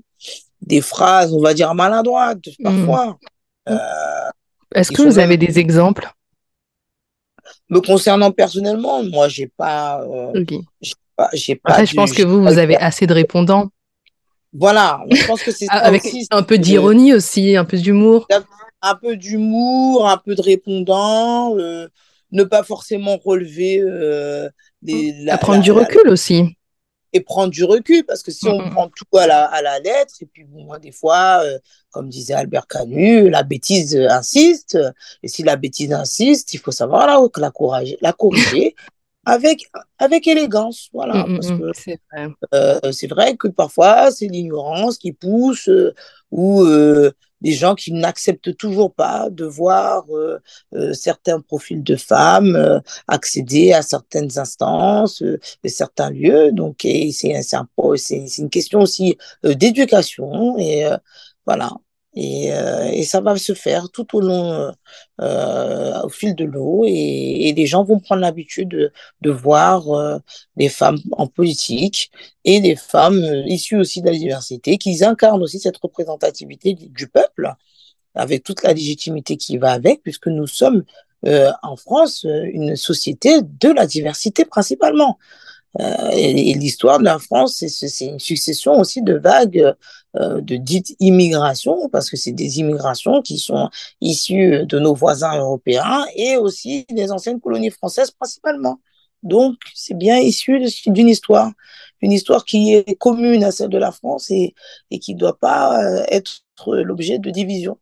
des, 0.62 0.82
phrases, 0.82 1.34
on 1.34 1.42
va 1.42 1.54
dire 1.54 1.74
maladroites 1.76 2.48
mmh. 2.60 2.64
parfois. 2.64 3.18
Euh, 3.70 4.30
Est-ce 4.74 4.92
que 4.92 5.02
vous 5.02 5.20
avez 5.20 5.38
des 5.38 5.60
exemples? 5.60 6.10
Me 7.70 7.80
concernant 7.82 8.32
personnellement, 8.32 9.04
moi, 9.04 9.28
j'ai 9.28 9.48
pas. 9.48 10.02
Euh, 10.04 10.46
pas 11.16 11.30
Après, 11.64 11.86
je 11.86 11.96
pense 11.96 12.14
que 12.14 12.24
vous, 12.24 12.42
vous 12.42 12.58
avez 12.58 12.78
assez 12.78 13.08
de 13.08 13.14
répondants. 13.14 13.70
Voilà, 14.58 15.02
je 15.12 15.26
pense 15.28 15.44
que 15.44 15.52
c'est 15.52 15.70
avec 15.70 16.06
aussi, 16.06 16.28
un 16.32 16.44
peu 16.44 16.58
d'ironie 16.58 17.14
aussi, 17.14 17.58
un 17.58 17.66
peu 17.66 17.78
d'humour. 17.78 18.28
Un 18.82 18.96
peu 18.96 19.18
d'humour, 19.18 20.08
un 20.08 20.18
peu 20.18 20.36
de 20.36 20.42
répondants, 20.42 21.58
euh, 21.58 21.88
ne 22.32 22.44
pas 22.44 22.64
forcément 22.64 23.18
relever 23.18 23.82
euh, 23.82 24.48
les, 24.82 25.12
la, 25.24 25.38
prendre 25.38 25.58
la, 25.58 25.64
du 25.64 25.72
recul 25.72 26.08
aussi 26.08 26.56
et 27.12 27.22
prendre 27.22 27.50
du 27.50 27.64
recul 27.64 28.04
parce 28.06 28.22
que 28.22 28.32
si 28.32 28.48
on 28.48 28.60
mm 28.60 28.66
-hmm. 28.68 28.72
prend 28.72 28.90
tout 28.90 29.18
à 29.18 29.26
la, 29.26 29.46
à 29.46 29.62
la 29.62 29.80
lettre 29.80 30.16
et 30.22 30.26
puis 30.26 30.44
bon, 30.44 30.78
des 30.78 30.92
fois 30.92 31.42
euh, 31.44 31.58
comme 31.92 32.10
disait 32.10 32.34
Albert 32.34 32.68
Camus 32.68 33.30
la 33.30 33.44
bêtise 33.44 33.96
insiste 33.96 34.78
et 35.24 35.28
si 35.34 35.42
la 35.44 35.56
bêtise 35.56 35.94
insiste 35.94 36.54
il 36.54 36.60
faut 36.60 36.76
savoir 36.82 37.08
la 37.08 37.18
la 38.02 38.14
corriger 38.14 38.76
avec 39.26 39.60
avec 39.98 40.28
élégance 40.28 40.90
voilà 40.94 41.16
mm 41.16 41.26
-hmm. 41.26 41.36
parce 41.36 41.52
que 41.60 41.68
c'est 41.84 42.00
vrai. 42.12 42.28
Euh, 42.54 42.92
c'est 42.98 43.08
vrai 43.16 43.30
que 43.42 43.48
parfois 43.62 44.12
c'est 44.16 44.28
l'ignorance 44.36 44.96
qui 45.04 45.12
pousse 45.14 45.68
euh, 45.70 45.94
ou 46.32 46.48
des 47.46 47.54
gens 47.54 47.76
qui 47.76 47.92
n'acceptent 47.94 48.58
toujours 48.58 48.92
pas 48.94 49.30
de 49.30 49.46
voir 49.46 50.06
euh, 50.10 50.40
euh, 50.74 50.94
certains 50.94 51.40
profils 51.42 51.84
de 51.84 51.96
femmes 51.96 52.56
euh, 52.56 52.80
accéder 53.08 53.72
à 53.72 53.84
certaines 53.84 54.38
instances 54.40 55.22
et 55.64 55.70
certains 55.70 56.10
lieux. 56.10 56.52
Donc, 56.52 56.78
c'est 56.82 58.38
une 58.38 58.50
question 58.50 58.80
aussi 58.82 59.18
d'éducation 59.44 60.58
et 60.58 60.86
voilà. 61.46 61.70
Et, 62.16 62.54
euh, 62.54 62.86
et, 62.86 63.04
ça 63.04 63.20
va 63.20 63.36
se 63.38 63.54
faire 63.54 63.90
tout 63.90 64.16
au 64.16 64.22
long, 64.22 64.72
euh, 65.22 66.02
au 66.04 66.10
fil 66.10 66.34
de 66.34 66.46
l'eau, 66.46 66.84
et, 66.86 67.50
et, 67.50 67.54
les 67.54 67.66
gens 67.66 67.84
vont 67.84 68.00
prendre 68.00 68.22
l'habitude 68.22 68.92
de, 69.22 69.32
voir 69.32 69.90
euh, 69.90 70.18
des 70.56 70.70
femmes 70.70 71.00
en 71.12 71.28
politique 71.28 72.12
et 72.46 72.62
des 72.62 72.78
femmes 72.78 73.22
issues 73.48 73.78
aussi 73.78 74.02
de 74.02 74.08
la 74.08 74.14
diversité, 74.18 74.78
qui 74.78 75.04
incarnent 75.04 75.44
aussi 75.44 75.60
cette 75.60 75.78
représentativité 75.78 76.74
du 76.74 77.08
peuple, 77.08 77.54
avec 78.14 78.44
toute 78.44 78.64
la 78.64 78.72
légitimité 78.72 79.36
qui 79.36 79.58
va 79.58 79.74
avec, 79.74 80.02
puisque 80.02 80.28
nous 80.28 80.48
sommes 80.48 80.84
en 81.64 81.76
France 81.76 82.24
une 82.24 82.76
société 82.76 83.42
de 83.42 83.70
la 83.70 83.88
diversité 83.88 84.46
principalement. 84.46 85.18
Euh, 85.82 86.10
et 86.12 86.54
l'histoire 86.54 87.00
de 87.00 87.04
la 87.04 87.20
France, 87.20 87.64
c'est 87.68 88.06
une 88.06 88.20
succession 88.20 88.80
aussi 88.80 89.02
de 89.02 89.16
vagues 89.16 89.74
euh, 90.18 90.42
de 90.42 90.56
dites 90.56 90.96
immigrations, 91.00 91.90
parce 91.90 92.10
que 92.10 92.18
c'est 92.18 92.32
des 92.32 92.60
immigrations 92.60 93.22
qui 93.22 93.38
sont 93.38 93.70
issues 94.02 94.66
de 94.66 94.80
nos 94.80 94.94
voisins 94.94 95.38
européens 95.38 96.06
et 96.16 96.38
aussi 96.38 96.86
des 96.90 97.12
anciennes 97.12 97.40
colonies 97.40 97.72
françaises 97.72 98.12
principalement. 98.12 98.80
Donc, 99.24 99.56
c'est 99.74 99.98
bien 99.98 100.18
issu 100.20 100.62
d'une 100.86 101.10
histoire, 101.10 101.52
une 102.02 102.12
histoire 102.12 102.46
qui 102.46 102.76
est 102.76 102.96
commune 102.96 103.44
à 103.44 103.52
celle 103.52 103.70
de 103.70 103.78
la 103.78 103.92
France 103.92 104.30
et, 104.30 104.54
et 104.92 105.00
qui 105.00 105.16
ne 105.16 105.20
doit 105.20 105.38
pas 105.38 105.84
euh, 105.84 106.06
être 106.10 106.42
l'objet 106.68 107.18
de 107.18 107.32
division 107.32 107.78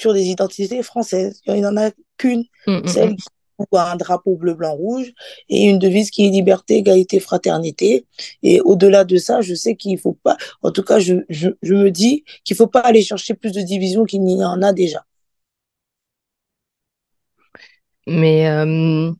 sur 0.00 0.14
des 0.14 0.26
identités 0.26 0.82
françaises. 0.82 1.40
Il 1.46 1.54
n'y 1.54 1.66
en 1.66 1.76
a 1.76 1.90
qu'une, 2.16 2.44
mmh, 2.66 2.86
celle 2.86 3.10
mmh. 3.10 3.16
qui 3.16 3.28
un 3.72 3.96
drapeau 3.96 4.36
bleu, 4.36 4.54
blanc, 4.54 4.74
rouge 4.74 5.12
et 5.48 5.64
une 5.64 5.78
devise 5.78 6.10
qui 6.10 6.26
est 6.26 6.30
liberté, 6.30 6.76
égalité, 6.76 7.20
fraternité. 7.20 8.06
Et 8.42 8.60
au-delà 8.60 9.04
de 9.04 9.16
ça, 9.16 9.40
je 9.40 9.54
sais 9.54 9.76
qu'il 9.76 9.98
faut 9.98 10.14
pas, 10.14 10.36
en 10.62 10.70
tout 10.70 10.82
cas, 10.82 10.98
je, 10.98 11.16
je, 11.28 11.50
je 11.62 11.74
me 11.74 11.90
dis 11.90 12.24
qu'il 12.44 12.56
faut 12.56 12.66
pas 12.66 12.80
aller 12.80 13.02
chercher 13.02 13.34
plus 13.34 13.52
de 13.52 13.60
divisions 13.62 14.04
qu'il 14.04 14.22
n'y 14.22 14.44
en 14.44 14.62
a 14.62 14.72
déjà. 14.72 15.04
Mais 18.06 18.48
euh, 18.48 19.10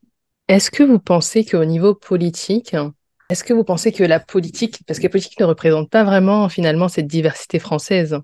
est-ce 0.48 0.70
que 0.70 0.82
vous 0.82 0.98
pensez 0.98 1.44
qu'au 1.44 1.64
niveau 1.64 1.94
politique, 1.94 2.76
est-ce 3.30 3.44
que 3.44 3.54
vous 3.54 3.64
pensez 3.64 3.92
que 3.92 4.04
la 4.04 4.20
politique, 4.20 4.80
parce 4.86 4.98
que 4.98 5.04
la 5.04 5.10
politique 5.10 5.40
ne 5.40 5.46
représente 5.46 5.90
pas 5.90 6.04
vraiment 6.04 6.48
finalement 6.48 6.88
cette 6.88 7.06
diversité 7.06 7.58
française? 7.58 8.18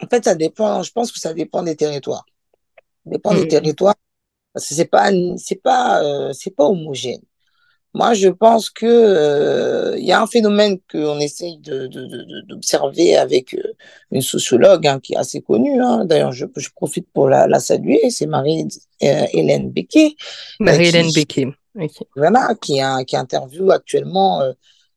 En 0.00 0.06
fait, 0.08 0.24
ça 0.24 0.34
dépend, 0.34 0.82
je 0.82 0.92
pense 0.92 1.10
que 1.10 1.18
ça 1.18 1.34
dépend 1.34 1.62
des 1.62 1.76
territoires 1.76 2.26
dépend 3.06 3.32
mmh. 3.34 3.40
des 3.40 3.48
territoires 3.48 3.94
parce 4.52 4.68
que 4.68 4.74
c'est 4.74 4.86
pas 4.86 5.10
c'est 5.36 5.62
pas 5.62 6.02
euh, 6.02 6.32
c'est 6.32 6.54
pas 6.54 6.64
homogène 6.64 7.20
moi 7.92 8.14
je 8.14 8.28
pense 8.28 8.70
que 8.70 8.86
il 8.86 8.88
euh, 8.88 9.98
y 9.98 10.12
a 10.12 10.20
un 10.20 10.26
phénomène 10.26 10.78
qu'on 10.90 11.18
essaye 11.18 11.58
de, 11.58 11.86
d'observer 12.48 13.12
de, 13.12 13.18
avec 13.18 13.54
euh, 13.54 13.74
une 14.10 14.22
sociologue 14.22 14.86
hein, 14.86 15.00
qui 15.00 15.14
est 15.14 15.16
assez 15.16 15.40
connue 15.42 15.80
hein. 15.82 16.04
d'ailleurs 16.04 16.32
je, 16.32 16.46
je, 16.56 16.68
profite 16.74 17.08
pour 17.12 17.28
la, 17.28 17.46
la 17.46 17.60
saluer 17.60 18.10
c'est 18.10 18.26
Marie 18.26 18.66
Hélène 19.00 19.70
Becquet 19.70 20.14
Marie 20.60 20.88
Hélène 20.88 21.12
Becquet 21.14 21.48
okay. 21.78 22.06
voilà 22.16 22.54
qui 22.60 22.80
a 22.80 23.04
qui 23.04 23.16
interviewe 23.16 23.70
actuellement 23.70 24.42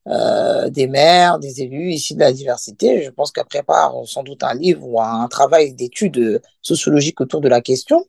euh, 0.08 0.70
des 0.70 0.86
maires, 0.86 1.38
des 1.38 1.62
élus 1.62 1.92
ici 1.92 2.14
de 2.14 2.20
la 2.20 2.32
diversité. 2.32 3.02
Je 3.02 3.10
pense 3.10 3.32
qu'elle 3.32 3.44
prépare 3.44 3.94
sans 4.04 4.22
doute 4.22 4.42
un 4.42 4.54
livre 4.54 4.86
ou 4.86 5.00
un 5.00 5.28
travail 5.28 5.74
d'études 5.74 6.40
sociologiques 6.62 7.20
autour 7.20 7.40
de 7.40 7.48
la 7.48 7.60
question. 7.60 8.06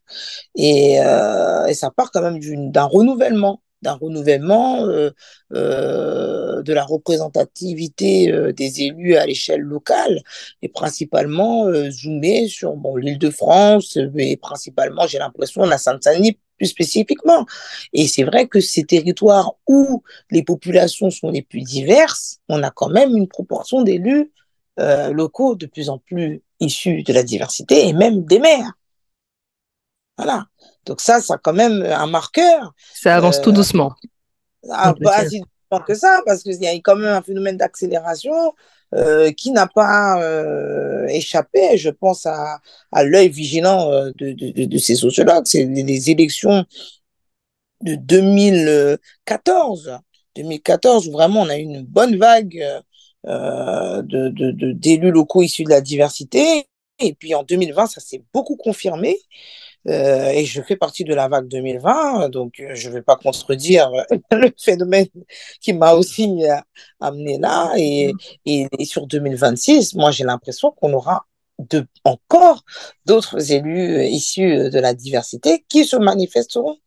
Et, 0.56 1.00
euh, 1.02 1.66
et 1.68 1.74
ça 1.74 1.92
part 1.92 2.12
quand 2.12 2.22
même 2.22 2.40
d'un 2.72 2.86
renouvellement 2.86 3.62
d'un 3.82 3.94
renouvellement 3.94 4.86
euh, 4.86 5.12
euh, 5.54 6.62
de 6.62 6.74
la 6.74 6.84
représentativité 6.84 8.32
euh, 8.32 8.52
des 8.52 8.82
élus 8.84 9.16
à 9.16 9.26
l'échelle 9.26 9.62
locale 9.62 10.22
et 10.62 10.70
principalement 10.70 11.68
euh, 11.68 11.90
zoomé 11.90 12.48
sur 12.48 12.76
bon, 12.76 12.96
l'Île-de-France 12.96 13.98
et 14.18 14.38
principalement 14.38 15.08
j'ai 15.08 15.20
l'impression 15.20 15.64
la 15.64 15.78
Seine-Saint-Denis 15.78 16.38
plus 16.60 16.68
spécifiquement. 16.68 17.46
Et 17.94 18.08
c'est 18.08 18.24
vrai 18.24 18.48
que 18.48 18.60
ces 18.60 18.84
territoires 18.84 19.54
où 19.68 20.04
les 20.30 20.44
populations 20.44 21.10
sont 21.10 21.32
les 21.32 21.42
plus 21.42 21.62
diverses, 21.62 22.40
on 22.50 22.62
a 22.62 22.70
quand 22.70 22.90
même 22.90 23.16
une 23.18 23.28
proportion 23.28 23.82
d'élus 23.82 24.32
euh, 24.80 25.12
locaux 25.12 25.56
de 25.56 25.66
plus 25.66 25.90
en 25.90 25.98
plus 25.98 26.44
issus 26.60 27.02
de 27.04 27.14
la 27.14 27.24
diversité 27.24 27.88
et 27.88 27.94
même 27.94 28.24
des 28.26 28.40
maires. 28.40 28.74
Voilà. 30.18 30.46
Donc 30.86 31.02
ça, 31.02 31.22
ça 31.22 31.38
quand 31.38 31.54
même 31.54 31.82
un 31.82 32.08
marqueur. 32.08 32.74
Ça 32.94 33.16
avance 33.16 33.40
euh, 33.40 33.44
tout 33.44 33.52
doucement. 33.52 33.94
Ah, 34.70 34.94
pas 35.02 35.28
si 35.28 35.40
doucement 35.40 35.86
que 35.86 35.94
ça, 35.96 36.22
parce 36.26 36.44
qu'il 36.44 36.62
y 36.62 36.68
a 36.68 36.74
quand 36.76 36.96
même 36.96 37.14
un 37.14 37.22
phénomène 37.22 37.58
d'accélération 37.58 38.54
euh, 38.96 39.32
qui 39.32 39.52
n'a 39.52 39.68
pas 39.68 40.22
euh, 40.22 41.06
échappé, 41.08 41.78
je 41.78 41.90
pense, 41.90 42.26
à, 42.26 42.60
l'œil 43.04 43.30
vigilant 43.30 43.92
euh, 43.92 44.12
de, 44.18 44.32
de, 44.32 44.66
de, 44.66 44.78
ces 44.78 44.96
sociologues. 44.96 45.46
C'est 45.46 45.66
les 45.66 46.10
élections 46.10 46.66
de 47.82 47.96
2014. 47.96 50.00
2014, 50.36 51.08
où 51.08 51.12
vraiment 51.12 51.42
on 51.42 51.50
a 51.50 51.58
eu 51.58 51.62
une 51.62 51.84
bonne 51.84 52.18
vague 52.18 52.64
euh, 53.28 54.02
d'élus 54.02 55.12
locaux 55.12 55.42
issus 55.42 55.64
de 55.64 55.70
la 55.70 55.82
diversité. 55.82 56.68
Et 57.00 57.14
puis 57.14 57.36
en 57.36 57.44
2020, 57.44 57.88
ça 57.88 58.02
s'est 58.02 58.24
beaucoup 58.34 58.56
confirmé. 58.56 59.18
Euh, 59.88 60.30
et 60.30 60.46
je 60.46 60.62
fais 60.62 60.76
partie 60.76 61.04
de 61.04 61.14
la 61.14 61.28
vague 61.28 61.48
2020, 61.48 62.30
donc 62.30 62.60
euh, 62.60 62.76
je 62.76 62.90
ne 62.90 62.96
vais 62.96 63.02
pas 63.02 63.16
contredire 63.16 63.90
le 64.32 64.52
phénomène 64.58 65.08
qui 65.62 65.74
m'a 65.74 65.94
aussi 65.94 66.42
amené 67.00 67.38
là. 67.38 67.74
Et, 67.78 68.12
et, 68.46 68.68
et 68.78 68.86
sur 68.86 69.08
2026, 69.08 69.96
moi 69.96 70.12
j'ai 70.12 70.26
l'impression 70.26 70.72
qu'on 70.72 70.94
aura 70.94 71.26
de, 71.60 71.86
encore 72.06 72.64
d'autres 73.06 73.52
élus 73.52 74.06
issus 74.06 74.70
de 74.70 74.80
la 74.80 74.94
diversité 74.94 75.66
qui 75.68 75.86
se 75.86 75.98
manifesteront 75.98 76.78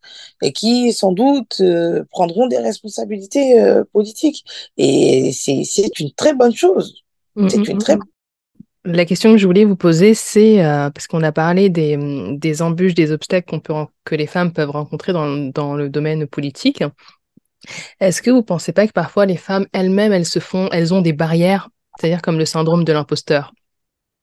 et 0.41 0.53
qui 0.53 0.93
sans 0.93 1.13
doute 1.13 1.59
euh, 1.61 2.05
prendront 2.11 2.47
des 2.47 2.59
responsabilités 2.59 3.61
euh, 3.61 3.85
politiques. 3.93 4.45
Et 4.77 5.33
c'est 5.33 6.01
une 6.01 6.13
très 6.13 6.35
bonne 6.35 6.55
chose. 6.55 7.03
Mm, 7.37 7.49
c'est 7.49 7.59
mm, 7.59 7.71
une 7.71 7.79
très 7.79 7.97
mm. 7.97 8.05
La 8.85 9.05
question 9.05 9.33
que 9.33 9.39
je 9.39 9.47
voulais 9.47 9.65
vous 9.65 9.77
poser, 9.77 10.15
c'est 10.15 10.65
euh, 10.65 10.91
parce 10.91 11.07
qu'on 11.07 11.23
a 11.23 11.33
parlé 11.33 11.71
des, 11.71 12.63
embûches, 12.63 12.95
des 12.95 13.13
obstacles 13.13 13.61
que 14.05 14.15
les 14.15 14.27
femmes 14.27 14.53
peuvent 14.53 14.71
rencontrer 14.71 15.13
dans, 15.13 15.75
le 15.75 15.89
domaine 15.89 16.27
politique. 16.27 16.83
Est-ce 18.01 18.23
que 18.23 18.31
vous 18.31 18.39
ne 18.39 18.43
pensez 18.43 18.73
pas 18.73 18.87
que 18.87 18.93
parfois 18.93 19.25
les 19.25 19.37
femmes 19.37 19.67
elles-mêmes, 19.73 20.13
elles 20.13 20.27
se 20.27 20.41
font, 20.41 20.69
elles 20.73 20.93
ont 20.93 21.01
des 21.01 21.13
barrières, 21.13 21.69
c'est-à-dire 21.99 22.23
comme 22.23 22.39
le 22.39 22.45
syndrome 22.45 22.85
de 22.85 22.93
l'imposteur? 22.93 23.53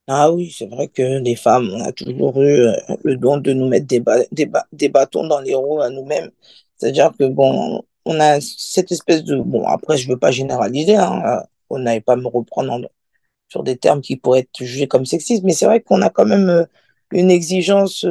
Ah 0.07 0.31
oui, 0.31 0.51
c'est 0.51 0.65
vrai 0.65 0.87
que 0.87 1.19
les 1.19 1.35
femmes, 1.35 1.69
on 1.71 1.81
a 1.81 1.91
toujours 1.91 2.41
eu 2.41 2.61
euh, 2.61 2.73
le 3.03 3.15
don 3.15 3.37
de 3.37 3.53
nous 3.53 3.67
mettre 3.67 3.85
des, 3.85 4.89
bâtons 4.89 5.27
dans 5.27 5.39
les 5.39 5.53
roues 5.53 5.81
à 5.81 5.89
nous-mêmes. 5.89 6.31
C'est-à-dire 6.75 7.11
que, 7.17 7.25
bon, 7.25 7.83
on 8.05 8.19
a 8.19 8.41
cette 8.41 8.91
espèce 8.91 9.23
de... 9.23 9.37
Bon, 9.37 9.65
après, 9.67 9.97
je 9.97 10.09
veux 10.09 10.17
pas 10.17 10.31
généraliser, 10.31 10.95
hein, 10.95 11.21
euh, 11.25 11.43
on 11.69 11.79
n'avait 11.79 12.01
pas 12.01 12.15
me 12.15 12.27
reprendre 12.27 12.89
sur 13.49 13.63
des 13.63 13.77
termes 13.77 14.01
qui 14.01 14.15
pourraient 14.15 14.41
être 14.41 14.63
jugés 14.63 14.87
comme 14.87 15.05
sexistes, 15.05 15.43
mais 15.43 15.53
c'est 15.53 15.65
vrai 15.65 15.81
qu'on 15.81 16.01
a 16.01 16.09
quand 16.09 16.25
même 16.25 16.49
euh, 16.49 16.65
une 17.11 17.31
exigence 17.31 18.05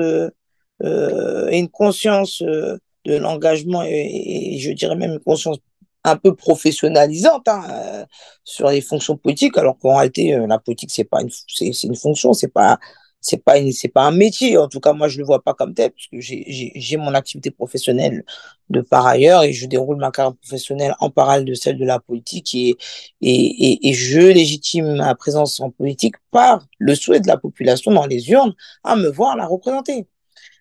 et 0.81 1.59
une 1.59 1.69
conscience 1.69 2.43
de 2.43 3.17
l'engagement 3.17 3.83
et, 3.83 4.55
et, 4.55 4.59
je 4.59 4.71
dirais 4.73 4.97
même 4.97 5.13
une 5.13 5.21
conscience 5.21 5.59
un 6.05 6.17
peu 6.17 6.35
professionnalisante 6.35 7.49
hein, 7.49 7.63
euh, 7.71 8.05
sur 8.45 8.69
les 8.69 8.81
fonctions 8.81 9.17
politiques, 9.17 9.57
alors 9.59 9.79
qu'en 9.79 9.97
réalité, 9.97 10.35
euh, 10.35 10.47
la 10.47 10.59
politique, 10.59 10.91
c'est 10.91 11.05
pas 11.05 11.21
une, 11.23 11.31
c'est, 11.49 11.85
une 11.85 11.97
fonction, 11.97 12.33
c'est 12.33 12.53
pas, 12.53 12.79
c'est 13.21 13.43
pas 13.43 13.59
une, 13.59 13.73
c'est 13.73 13.89
pas 13.89 14.03
un 14.03 14.11
métier. 14.13 14.57
En 14.59 14.69
tout 14.69 14.81
cas, 14.81 14.93
moi, 14.93 15.09
je 15.09 15.19
le 15.19 15.25
vois 15.25 15.43
pas 15.43 15.55
comme 15.55 15.75
tel, 15.75 15.91
parce 15.91 16.07
que 16.09 16.21
j'ai, 16.21 16.97
mon 16.97 17.15
activité 17.15 17.51
professionnelle 17.51 18.25
de 18.71 18.81
par 18.81 19.07
ailleurs 19.07 19.43
et 19.45 19.53
je 19.53 19.67
déroule 19.67 19.97
ma 19.97 20.11
carrière 20.11 20.35
professionnelle 20.37 20.95
en 21.01 21.11
parallèle 21.11 21.45
de 21.45 21.55
celle 21.55 21.79
de 21.79 21.85
la 21.85 21.99
politique 22.01 22.55
et, 22.55 22.77
et, 23.21 23.31
et, 23.73 23.89
et 23.89 23.93
je 23.95 24.21
légitime 24.21 24.97
ma 24.97 25.15
présence 25.15 25.61
en 25.61 25.71
politique 25.71 26.17
par 26.31 26.67
le 26.79 26.95
souhait 26.95 27.21
de 27.21 27.27
la 27.29 27.37
population 27.37 27.93
dans 27.93 28.07
les 28.07 28.31
urnes 28.31 28.55
à 28.85 28.97
me 28.97 29.09
voir 29.09 29.37
la 29.37 29.47
représenter. 29.47 30.07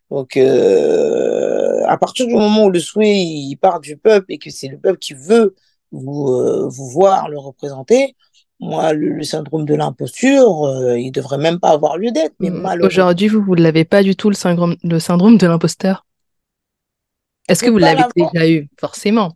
Donc, 0.09 0.37
euh, 0.37 1.83
à 1.87 1.97
partir 1.97 2.27
du 2.27 2.33
moment 2.33 2.65
où 2.65 2.69
le 2.69 2.79
souhait 2.79 3.17
il 3.17 3.55
part 3.57 3.79
du 3.81 3.97
peuple 3.97 4.27
et 4.29 4.37
que 4.37 4.49
c'est 4.49 4.67
le 4.69 4.79
peuple 4.79 4.99
qui 4.99 5.13
veut 5.13 5.55
vous, 5.91 6.29
euh, 6.29 6.67
vous 6.69 6.89
voir 6.89 7.29
le 7.29 7.37
représenter, 7.37 8.15
moi, 8.59 8.93
le, 8.93 9.23
syndrome 9.23 9.65
de 9.65 9.75
l'imposture, 9.75 10.65
euh, 10.65 10.97
il 10.97 11.11
devrait 11.11 11.37
même 11.37 11.59
pas 11.59 11.69
avoir 11.69 11.97
lieu 11.97 12.11
d'être. 12.11 12.33
Mais 12.39 12.49
mmh. 12.49 12.79
Aujourd'hui, 12.81 13.27
vous, 13.27 13.41
vous 13.41 13.55
ne 13.55 13.61
l'avez 13.61 13.85
pas 13.85 14.03
du 14.03 14.15
tout, 14.15 14.29
le 14.29 14.35
syndrome, 14.35 14.75
le 14.83 14.99
syndrome 14.99 15.37
de 15.37 15.47
l'imposteur? 15.47 16.05
Est-ce 17.47 17.63
que 17.63 17.69
vous 17.69 17.77
l'avez 17.77 18.03
déjà 18.15 18.49
eu? 18.49 18.67
Forcément. 18.79 19.33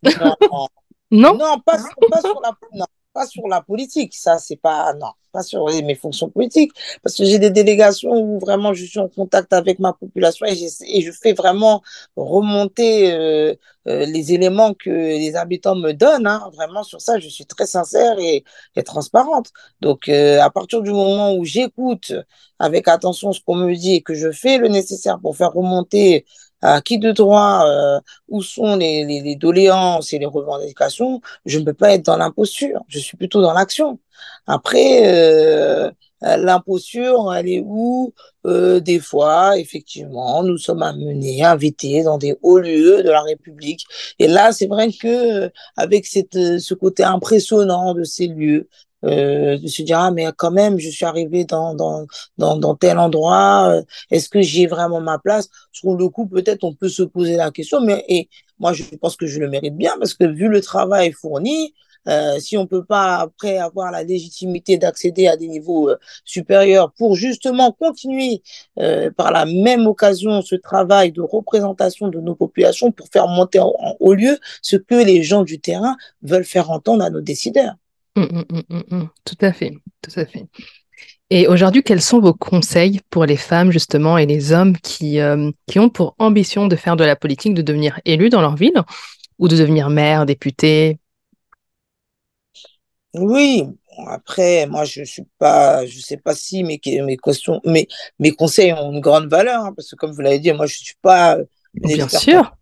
Non, 1.12 1.38
non, 1.38 1.60
pas, 1.66 1.78
pas 2.10 2.22
sur 2.22 2.42
la... 2.42 2.52
Non 2.74 2.86
pas 3.14 3.28
sur 3.28 3.48
la 3.48 3.62
politique. 3.62 4.14
Ça, 4.16 4.38
c'est 4.40 4.56
pas, 4.56 4.94
non, 4.94 5.12
pas 5.32 5.44
sur 5.44 5.66
mes 5.68 5.96
fonctions 5.96 6.30
politiques. 6.30 6.72
Parce 7.04 7.18
que 7.18 7.26
j'ai 7.26 7.40
des 7.40 7.50
délégations 7.50 8.12
où 8.12 8.40
vraiment 8.40 8.74
je 8.74 8.86
suis 8.86 9.00
en 9.00 9.08
contact 9.10 9.54
avec 9.54 9.80
ma 9.80 9.94
population 9.94 10.46
et, 10.46 11.02
je 11.02 11.12
fais 11.12 11.34
vraiment 11.34 11.82
remonter 12.16 13.12
euh, 13.14 13.56
euh, 13.88 14.06
les 14.06 14.34
éléments 14.34 14.74
que 14.74 14.90
les 14.90 15.36
habitants 15.36 15.76
me 15.76 15.92
donnent. 15.94 16.28
Hein. 16.28 16.50
Vraiment, 16.54 16.84
sur 16.84 17.02
ça, 17.02 17.20
je 17.20 17.30
suis 17.30 17.46
très 17.46 17.66
sincère 17.66 18.18
et, 18.20 18.44
et 18.76 18.84
transparente. 18.84 19.52
Donc, 19.82 20.10
euh, 20.10 20.42
à 20.42 20.50
partir 20.50 20.82
du 20.82 20.92
moment 20.92 21.34
où 21.36 21.46
j'écoute 21.46 22.14
avec 22.60 22.88
attention 22.88 23.34
ce 23.34 23.42
qu'on 23.42 23.56
me 23.56 23.74
dit 23.76 23.96
et 23.96 24.02
que 24.02 24.14
je 24.14 24.32
fais 24.32 24.58
le 24.58 24.68
nécessaire 24.68 25.20
pour 25.20 25.36
faire 25.36 25.54
remonter 25.54 26.26
à 26.62 26.82
qui 26.82 27.00
de 27.00 27.12
droit, 27.12 27.64
euh, 27.66 28.00
où 28.30 28.42
sont 28.42 28.76
les, 28.76 29.06
les, 29.06 29.22
les, 29.22 29.36
doléances 29.36 30.14
et 30.14 30.20
les 30.20 30.26
revendications, 30.26 31.22
je 31.46 31.60
ne 31.60 31.66
peux 31.66 31.74
pas 31.74 31.94
être 31.94 32.06
dans 32.06 32.18
l'imposture, 32.18 32.82
je 32.88 33.00
suis 33.00 33.18
plutôt 33.18 33.42
dans 33.42 33.54
l'action. 33.54 34.00
Après, 34.48 35.02
euh, 35.06 35.92
l'imposture, 36.22 37.34
elle 37.34 37.48
est 37.50 37.64
où? 37.66 38.14
Euh, 38.46 38.80
Des 38.80 39.00
fois, 39.00 39.58
effectivement, 39.58 40.44
nous 40.44 40.58
sommes 40.58 40.82
amenés, 40.84 41.44
invités 41.44 42.04
dans 42.04 42.18
des 42.18 42.36
hauts 42.42 42.60
lieux 42.60 43.04
de 43.04 43.10
la 43.10 43.22
République. 43.22 43.86
Et 44.20 44.28
là, 44.28 44.52
c'est 44.52 44.68
vrai 44.68 44.92
que 44.92 45.52
avec 45.78 46.06
cette, 46.06 46.60
ce 46.60 46.74
côté 46.74 47.04
impressionnant 47.04 47.94
de 47.94 48.04
ces 48.04 48.28
lieux, 48.28 48.68
euh, 49.06 49.58
se 49.68 49.82
dire 49.82 50.00
ah 50.00 50.12
mais 50.12 50.28
quand 50.38 50.52
même 50.52 50.80
je 50.80 50.90
suis 50.90 51.06
arrivé 51.06 51.46
dans 51.46 51.74
dans 51.74 52.06
dans, 52.38 52.58
dans 52.58 52.76
tel 52.76 52.98
endroit 53.00 53.70
euh, 53.70 53.84
est-ce 54.12 54.30
que 54.30 54.42
j'ai 54.42 54.68
vraiment 54.68 55.02
ma 55.02 55.20
place? 55.20 55.50
Sur 55.72 55.96
le 55.96 56.10
coup 56.10 56.28
peut-être 56.28 56.64
on 56.64 56.74
peut 56.74 56.90
se 56.90 57.04
poser 57.04 57.36
la 57.36 57.52
question 57.52 57.82
mais 57.82 58.04
et 58.08 58.30
moi 58.60 58.74
je 58.74 58.84
pense 59.02 59.16
que 59.16 59.28
je 59.28 59.40
le 59.40 59.50
mérite 59.50 59.76
bien 59.76 59.94
parce 60.00 60.14
que 60.14 60.26
vu 60.26 60.48
le 60.48 60.62
travail 60.62 61.12
fourni 61.12 61.74
euh, 62.08 62.40
si 62.40 62.58
on 62.58 62.66
peut 62.66 62.84
pas 62.84 63.18
après 63.18 63.58
avoir 63.60 63.92
la 63.92 64.04
légitimité 64.04 64.78
d'accéder 64.78 65.28
à 65.28 65.38
des 65.38 65.48
niveaux 65.48 65.90
euh, 65.90 65.98
supérieurs 66.26 66.92
pour 66.94 67.16
justement 67.16 67.72
continuer 67.72 68.42
euh, 68.80 69.12
par 69.12 69.32
la 69.32 69.46
même 69.46 69.86
occasion 69.86 70.42
ce 70.42 70.56
travail 70.56 71.12
de 71.12 71.22
représentation 71.22 72.08
de 72.08 72.20
nos 72.20 72.36
populations 72.36 72.92
pour 72.92 73.08
faire 73.10 73.28
monter 73.28 73.60
au 74.00 74.14
lieu 74.14 74.40
ce 74.64 74.78
que 74.78 74.96
les 74.96 75.22
gens 75.22 75.44
du 75.44 75.60
terrain 75.60 75.96
veulent 76.24 76.46
faire 76.46 76.72
entendre 76.72 77.04
à 77.04 77.10
nos 77.12 77.22
décideurs. 77.22 77.76
Mmh, 78.16 78.24
mmh, 78.24 78.82
mmh, 78.96 79.04
tout 79.24 79.38
à 79.42 79.54
fait, 79.54 79.72
tout 80.02 80.12
à 80.20 80.26
fait. 80.26 80.46
Et 81.30 81.48
aujourd'hui, 81.48 81.84
quels 81.84 82.02
sont 82.02 82.20
vos 82.20 82.34
conseils 82.34 83.00
pour 83.10 83.26
les 83.26 83.38
femmes 83.38 83.72
justement 83.72 84.18
et 84.18 84.26
les 84.26 84.52
hommes 84.52 84.78
qui, 84.78 85.20
euh, 85.20 85.52
qui 85.68 85.80
ont 85.80 85.90
pour 85.90 86.16
ambition 86.20 86.68
de 86.68 86.76
faire 86.76 86.98
de 86.98 87.06
la 87.06 87.16
politique, 87.16 87.54
de 87.54 87.62
devenir 87.62 88.00
élus 88.06 88.30
dans 88.30 88.42
leur 88.42 88.56
ville 88.58 88.82
ou 89.40 89.48
de 89.48 89.56
devenir 89.56 89.90
maire, 89.90 90.26
député 90.26 91.00
Oui, 93.14 93.64
après, 94.08 94.66
moi, 94.68 94.86
je 94.86 95.04
suis 95.04 95.24
pas, 95.38 95.86
je 95.86 96.00
sais 96.00 96.18
pas 96.18 96.34
si 96.34 96.64
mes, 96.64 96.80
mes 97.06 97.18
questions, 97.18 97.60
mes, 97.66 97.88
mes 98.20 98.32
conseils 98.32 98.72
ont 98.74 98.92
une 98.94 99.02
grande 99.02 99.28
valeur, 99.30 99.66
hein, 99.66 99.74
parce 99.76 99.90
que 99.92 99.96
comme 99.98 100.12
vous 100.12 100.22
l'avez 100.22 100.40
dit, 100.40 100.52
moi, 100.54 100.66
je 100.66 100.78
suis 100.78 100.96
pas 101.02 101.38
Bien 101.74 102.08
sûr. 102.08 102.56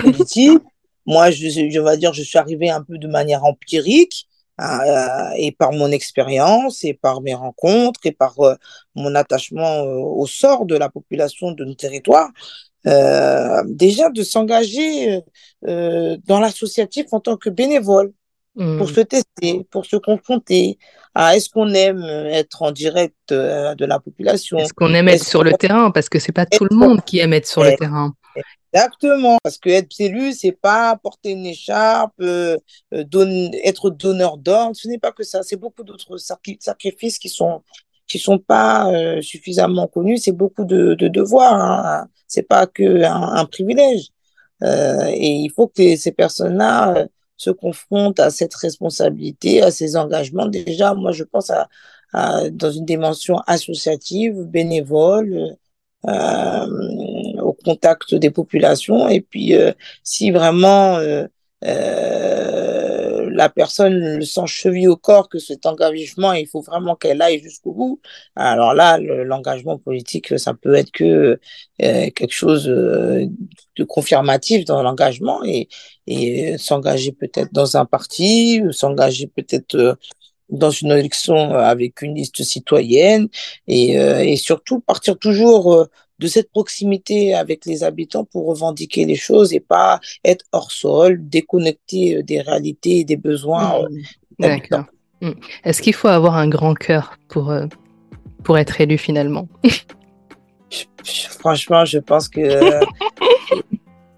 politique. 0.00 0.62
moi, 1.06 1.30
je, 1.30 1.48
je 1.48 1.80
vais 1.80 1.96
dire, 1.98 2.12
je 2.14 2.22
suis 2.22 2.38
arrivé 2.38 2.70
un 2.70 2.82
peu 2.82 2.98
de 2.98 3.08
manière 3.08 3.44
empirique. 3.44 4.26
Euh, 4.62 5.30
et 5.36 5.50
par 5.52 5.72
mon 5.72 5.90
expérience 5.90 6.84
et 6.84 6.94
par 6.94 7.20
mes 7.20 7.34
rencontres 7.34 8.00
et 8.04 8.12
par 8.12 8.38
euh, 8.40 8.54
mon 8.94 9.14
attachement 9.14 9.82
euh, 9.84 9.96
au 9.96 10.26
sort 10.26 10.66
de 10.66 10.76
la 10.76 10.88
population 10.88 11.50
de 11.52 11.64
nos 11.64 11.74
territoires, 11.74 12.30
déjà 13.66 14.10
de 14.10 14.22
s'engager 14.24 15.20
dans 15.62 16.40
l'associatif 16.40 17.06
en 17.12 17.20
tant 17.20 17.36
que 17.36 17.48
bénévole 17.48 18.12
pour 18.54 18.64
mmh. 18.64 18.86
se 18.86 19.00
tester, 19.00 19.66
pour 19.70 19.86
se 19.86 19.96
confronter 19.96 20.78
à 21.14 21.36
est-ce 21.36 21.48
qu'on 21.48 21.72
aime 21.72 22.02
être 22.02 22.62
en 22.62 22.70
direct 22.70 23.16
de 23.30 23.84
la 23.84 23.98
population? 23.98 24.58
Est-ce 24.58 24.74
qu'on 24.74 24.92
aime 24.94 25.08
être 25.08 25.24
sur 25.24 25.42
le 25.42 25.52
terrain? 25.52 25.90
Parce 25.90 26.08
que 26.08 26.18
c'est 26.18 26.32
pas 26.32 26.46
tout 26.46 26.66
le 26.68 26.76
monde 26.76 27.02
qui 27.02 27.18
aime 27.18 27.32
être 27.32 27.46
sur 27.46 27.64
le 27.64 27.74
terrain. 27.76 28.12
Exactement, 28.74 29.36
parce 29.42 29.58
que 29.58 29.68
être 29.68 30.00
élu, 30.00 30.32
c'est 30.32 30.52
pas 30.52 30.96
porter 30.96 31.32
une 31.32 31.44
écharpe, 31.44 32.14
euh, 32.22 32.56
euh 32.94 33.50
être 33.64 33.90
donneur 33.90 34.38
d'ordre, 34.38 34.74
ce 34.74 34.88
n'est 34.88 34.98
pas 34.98 35.12
que 35.12 35.24
ça, 35.24 35.42
c'est 35.42 35.56
beaucoup 35.56 35.84
d'autres 35.84 36.16
sacrifices 36.16 37.18
qui 37.18 37.28
sont 37.28 37.62
qui 38.12 38.18
sont 38.18 38.38
pas 38.38 38.92
euh, 38.92 39.22
suffisamment 39.22 39.86
connus, 39.86 40.18
c'est 40.18 40.32
beaucoup 40.32 40.64
de, 40.64 40.94
de 40.94 41.08
devoirs, 41.08 41.54
hein. 41.54 42.08
c'est 42.28 42.42
pas 42.42 42.66
que 42.66 43.04
un, 43.04 43.44
privilège. 43.46 44.08
Euh, 44.62 45.06
et 45.08 45.30
il 45.30 45.50
faut 45.50 45.68
que 45.68 45.96
ces 45.96 46.12
personnes-là 46.12 46.96
euh, 46.96 47.06
se 47.42 47.50
confrontent 47.50 48.20
à 48.20 48.30
cette 48.30 48.54
responsabilité, 48.54 49.62
à 49.62 49.70
ces 49.70 49.96
engagements. 49.96 50.46
Déjà, 50.46 50.94
moi, 50.94 51.12
je 51.12 51.24
pense 51.24 51.50
à, 51.50 51.68
dans 52.50 52.70
une 52.70 52.84
dimension 52.84 53.38
associative, 53.46 54.34
bénévole, 54.44 55.56
euh, 56.08 56.66
au 57.40 57.52
contact 57.64 58.14
des 58.14 58.30
populations. 58.30 59.08
Et 59.08 59.20
puis, 59.20 59.54
euh, 59.56 59.72
si 60.02 60.30
vraiment 60.30 60.98
euh, 60.98 61.26
la 63.34 63.48
personne 63.48 64.18
le 64.18 64.24
sent 64.24 64.46
cheville 64.46 64.88
au 64.88 64.96
corps 64.96 65.28
que 65.28 65.38
cet 65.38 65.66
engagement, 65.66 66.32
il 66.32 66.46
faut 66.46 66.60
vraiment 66.60 66.96
qu'elle 66.96 67.22
aille 67.22 67.40
jusqu'au 67.40 67.72
bout. 67.72 68.00
Alors 68.36 68.74
là, 68.74 68.98
l'engagement 68.98 69.78
politique, 69.78 70.38
ça 70.38 70.54
peut 70.54 70.74
être 70.74 70.90
que 70.92 71.40
quelque 71.78 72.32
chose 72.32 72.64
de 72.66 73.84
confirmatif 73.84 74.64
dans 74.64 74.82
l'engagement 74.82 75.42
et, 75.44 75.68
et 76.06 76.56
s'engager 76.58 77.12
peut-être 77.12 77.52
dans 77.52 77.76
un 77.76 77.84
parti, 77.84 78.62
s'engager 78.70 79.26
peut-être 79.26 79.98
dans 80.48 80.70
une 80.70 80.92
élection 80.92 81.54
avec 81.54 82.02
une 82.02 82.14
liste 82.14 82.42
citoyenne 82.42 83.28
et 83.66 84.36
surtout 84.36 84.80
partir 84.80 85.18
toujours 85.18 85.88
de 86.22 86.28
cette 86.28 86.50
proximité 86.50 87.34
avec 87.34 87.66
les 87.66 87.82
habitants 87.84 88.24
pour 88.24 88.46
revendiquer 88.46 89.04
les 89.04 89.16
choses 89.16 89.52
et 89.52 89.60
pas 89.60 90.00
être 90.24 90.44
hors 90.52 90.70
sol, 90.70 91.18
déconnecté 91.20 92.22
des 92.22 92.40
réalités 92.40 93.00
et 93.00 93.04
des 93.04 93.16
besoins. 93.16 93.82
Mmh. 93.82 94.02
D'accord. 94.38 94.84
Mmh. 95.20 95.32
Est-ce 95.64 95.82
qu'il 95.82 95.94
faut 95.94 96.08
avoir 96.08 96.36
un 96.36 96.48
grand 96.48 96.74
cœur 96.74 97.18
pour, 97.28 97.52
pour 98.44 98.58
être 98.58 98.80
élu 98.80 98.98
finalement? 98.98 99.48
Franchement, 101.38 101.84
je 101.84 101.98
pense 101.98 102.28
que 102.28 102.40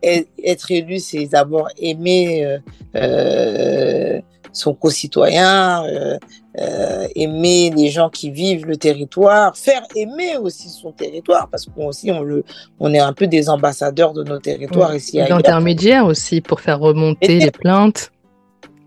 être 0.03 0.71
élu, 0.71 0.99
c'est 0.99 1.27
d'abord 1.27 1.69
aimer 1.79 2.45
euh, 2.45 2.59
euh, 2.97 4.21
son 4.53 4.75
concitoyen, 4.75 5.85
euh, 5.87 6.19
aimer 6.57 7.73
les 7.77 7.89
gens 7.89 8.11
qui 8.11 8.31
vivent 8.31 8.67
le 8.67 8.77
territoire, 8.77 9.57
faire 9.57 9.83
aimer 9.97 10.37
aussi 10.37 10.69
son 10.69 10.93
territoire, 10.93 11.49
parce 11.49 11.67
qu'on 11.67 11.89
aussi 11.89 12.13
on 12.13 12.23
le, 12.23 12.45
on 12.79 12.95
est 12.95 13.01
un 13.01 13.13
peu 13.13 13.27
des 13.27 13.49
ambassadeurs 13.49 14.13
de 14.13 14.23
nos 14.23 14.39
territoires 14.39 14.95
ici. 14.95 15.19
D'intermédiaires 15.29 16.07
aussi 16.07 16.41
pour 16.41 16.61
faire 16.61 16.79
remonter 16.79 17.39
les 17.39 17.51
plaintes. 17.51 18.13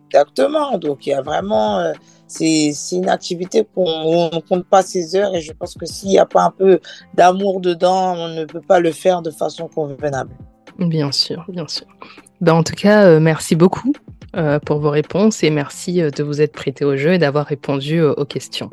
Exactement. 0.10 0.78
Donc 0.78 1.06
il 1.06 1.10
y 1.10 1.14
a 1.14 1.22
vraiment 1.22 1.94
c'est 2.28 2.74
une 2.92 3.10
activité 3.10 3.66
qu'on 3.74 4.30
ne 4.34 4.40
compte 4.42 4.66
pas 4.66 4.84
ses 4.84 5.16
heures 5.16 5.34
et 5.34 5.42
je 5.42 5.54
pense 5.54 5.76
que 5.76 5.86
s'il 5.86 6.10
n'y 6.10 6.20
a 6.20 6.26
pas 6.26 6.44
un 6.44 6.52
peu 6.52 6.80
d'amour 7.14 7.62
dedans, 7.62 8.16
on 8.16 8.30
ne 8.30 8.46
peut 8.46 8.62
pas 8.62 8.80
le 8.80 8.92
faire 8.92 9.22
de 9.22 9.32
façon 9.32 9.68
convenable. 9.68 10.32
Bien 10.78 11.12
sûr, 11.12 11.46
bien 11.48 11.68
sûr. 11.68 11.88
Ben, 12.42 12.54
en 12.54 12.64
tout 12.64 12.76
cas, 12.76 13.06
euh, 13.06 13.20
merci 13.20 13.56
beaucoup 13.56 13.92
euh, 13.92 14.07
pour 14.66 14.80
vos 14.80 14.90
réponses 14.90 15.44
et 15.44 15.50
merci 15.50 16.02
euh, 16.02 16.10
de 16.10 16.24
vous 16.24 16.42
être 16.42 16.54
prêté 16.54 16.86
au 16.86 16.96
jeu 16.96 17.14
et 17.14 17.18
d'avoir 17.18 17.46
répondu 17.46 18.02
aux 18.02 18.26
questions. 18.26 18.70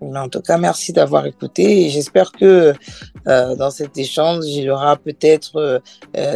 En 0.00 0.28
tout 0.28 0.42
cas, 0.42 0.58
merci 0.58 0.92
d'avoir 0.92 1.24
écouté 1.24 1.86
et 1.86 1.88
j'espère 1.88 2.30
que 2.32 2.74
dans 3.24 3.70
cet 3.70 3.96
échange, 3.96 4.44
il 4.44 4.64
y 4.64 4.70
aura 4.70 4.98
peut-être 4.98 5.80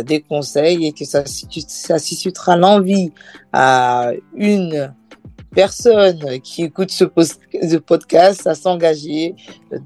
des 0.06 0.22
conseils 0.22 0.86
et 0.86 0.92
que 0.92 1.04
ça, 1.04 1.26
suscitera 1.26 2.56
l'envie 2.56 3.12
à 3.52 4.12
une 4.34 4.90
personne 5.54 6.40
qui 6.40 6.62
écoute 6.62 6.90
ce, 6.90 7.04
podcast 7.76 8.46
à 8.46 8.54
s'engager 8.54 9.34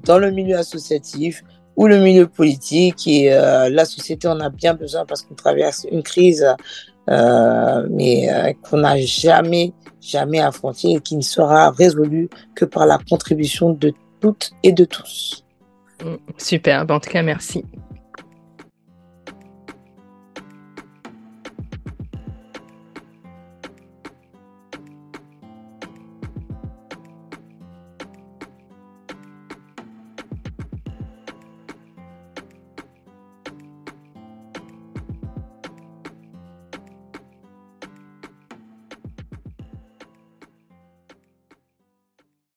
dans 0.05 0.17
le 0.17 0.31
milieu 0.31 0.57
associatif 0.57 1.43
ou 1.75 1.87
le 1.87 1.99
milieu 1.99 2.27
politique. 2.27 3.07
Et 3.07 3.33
euh, 3.33 3.69
la 3.69 3.85
société 3.85 4.27
en 4.27 4.39
a 4.39 4.49
bien 4.49 4.73
besoin 4.73 5.05
parce 5.05 5.21
qu'on 5.23 5.35
traverse 5.35 5.85
une 5.91 6.03
crise, 6.03 6.45
euh, 7.09 7.87
mais 7.89 8.31
euh, 8.31 8.53
qu'on 8.61 8.77
n'a 8.77 8.97
jamais, 8.97 9.73
jamais 10.01 10.39
affrontée 10.39 10.91
et 10.91 10.99
qui 10.99 11.15
ne 11.15 11.21
sera 11.21 11.71
résolue 11.71 12.29
que 12.55 12.65
par 12.65 12.85
la 12.85 12.97
contribution 12.97 13.71
de 13.71 13.93
toutes 14.19 14.51
et 14.63 14.71
de 14.71 14.85
tous. 14.85 15.43
Super, 16.37 16.85
en 16.89 16.99
tout 16.99 17.09
cas, 17.09 17.21
merci. 17.21 17.63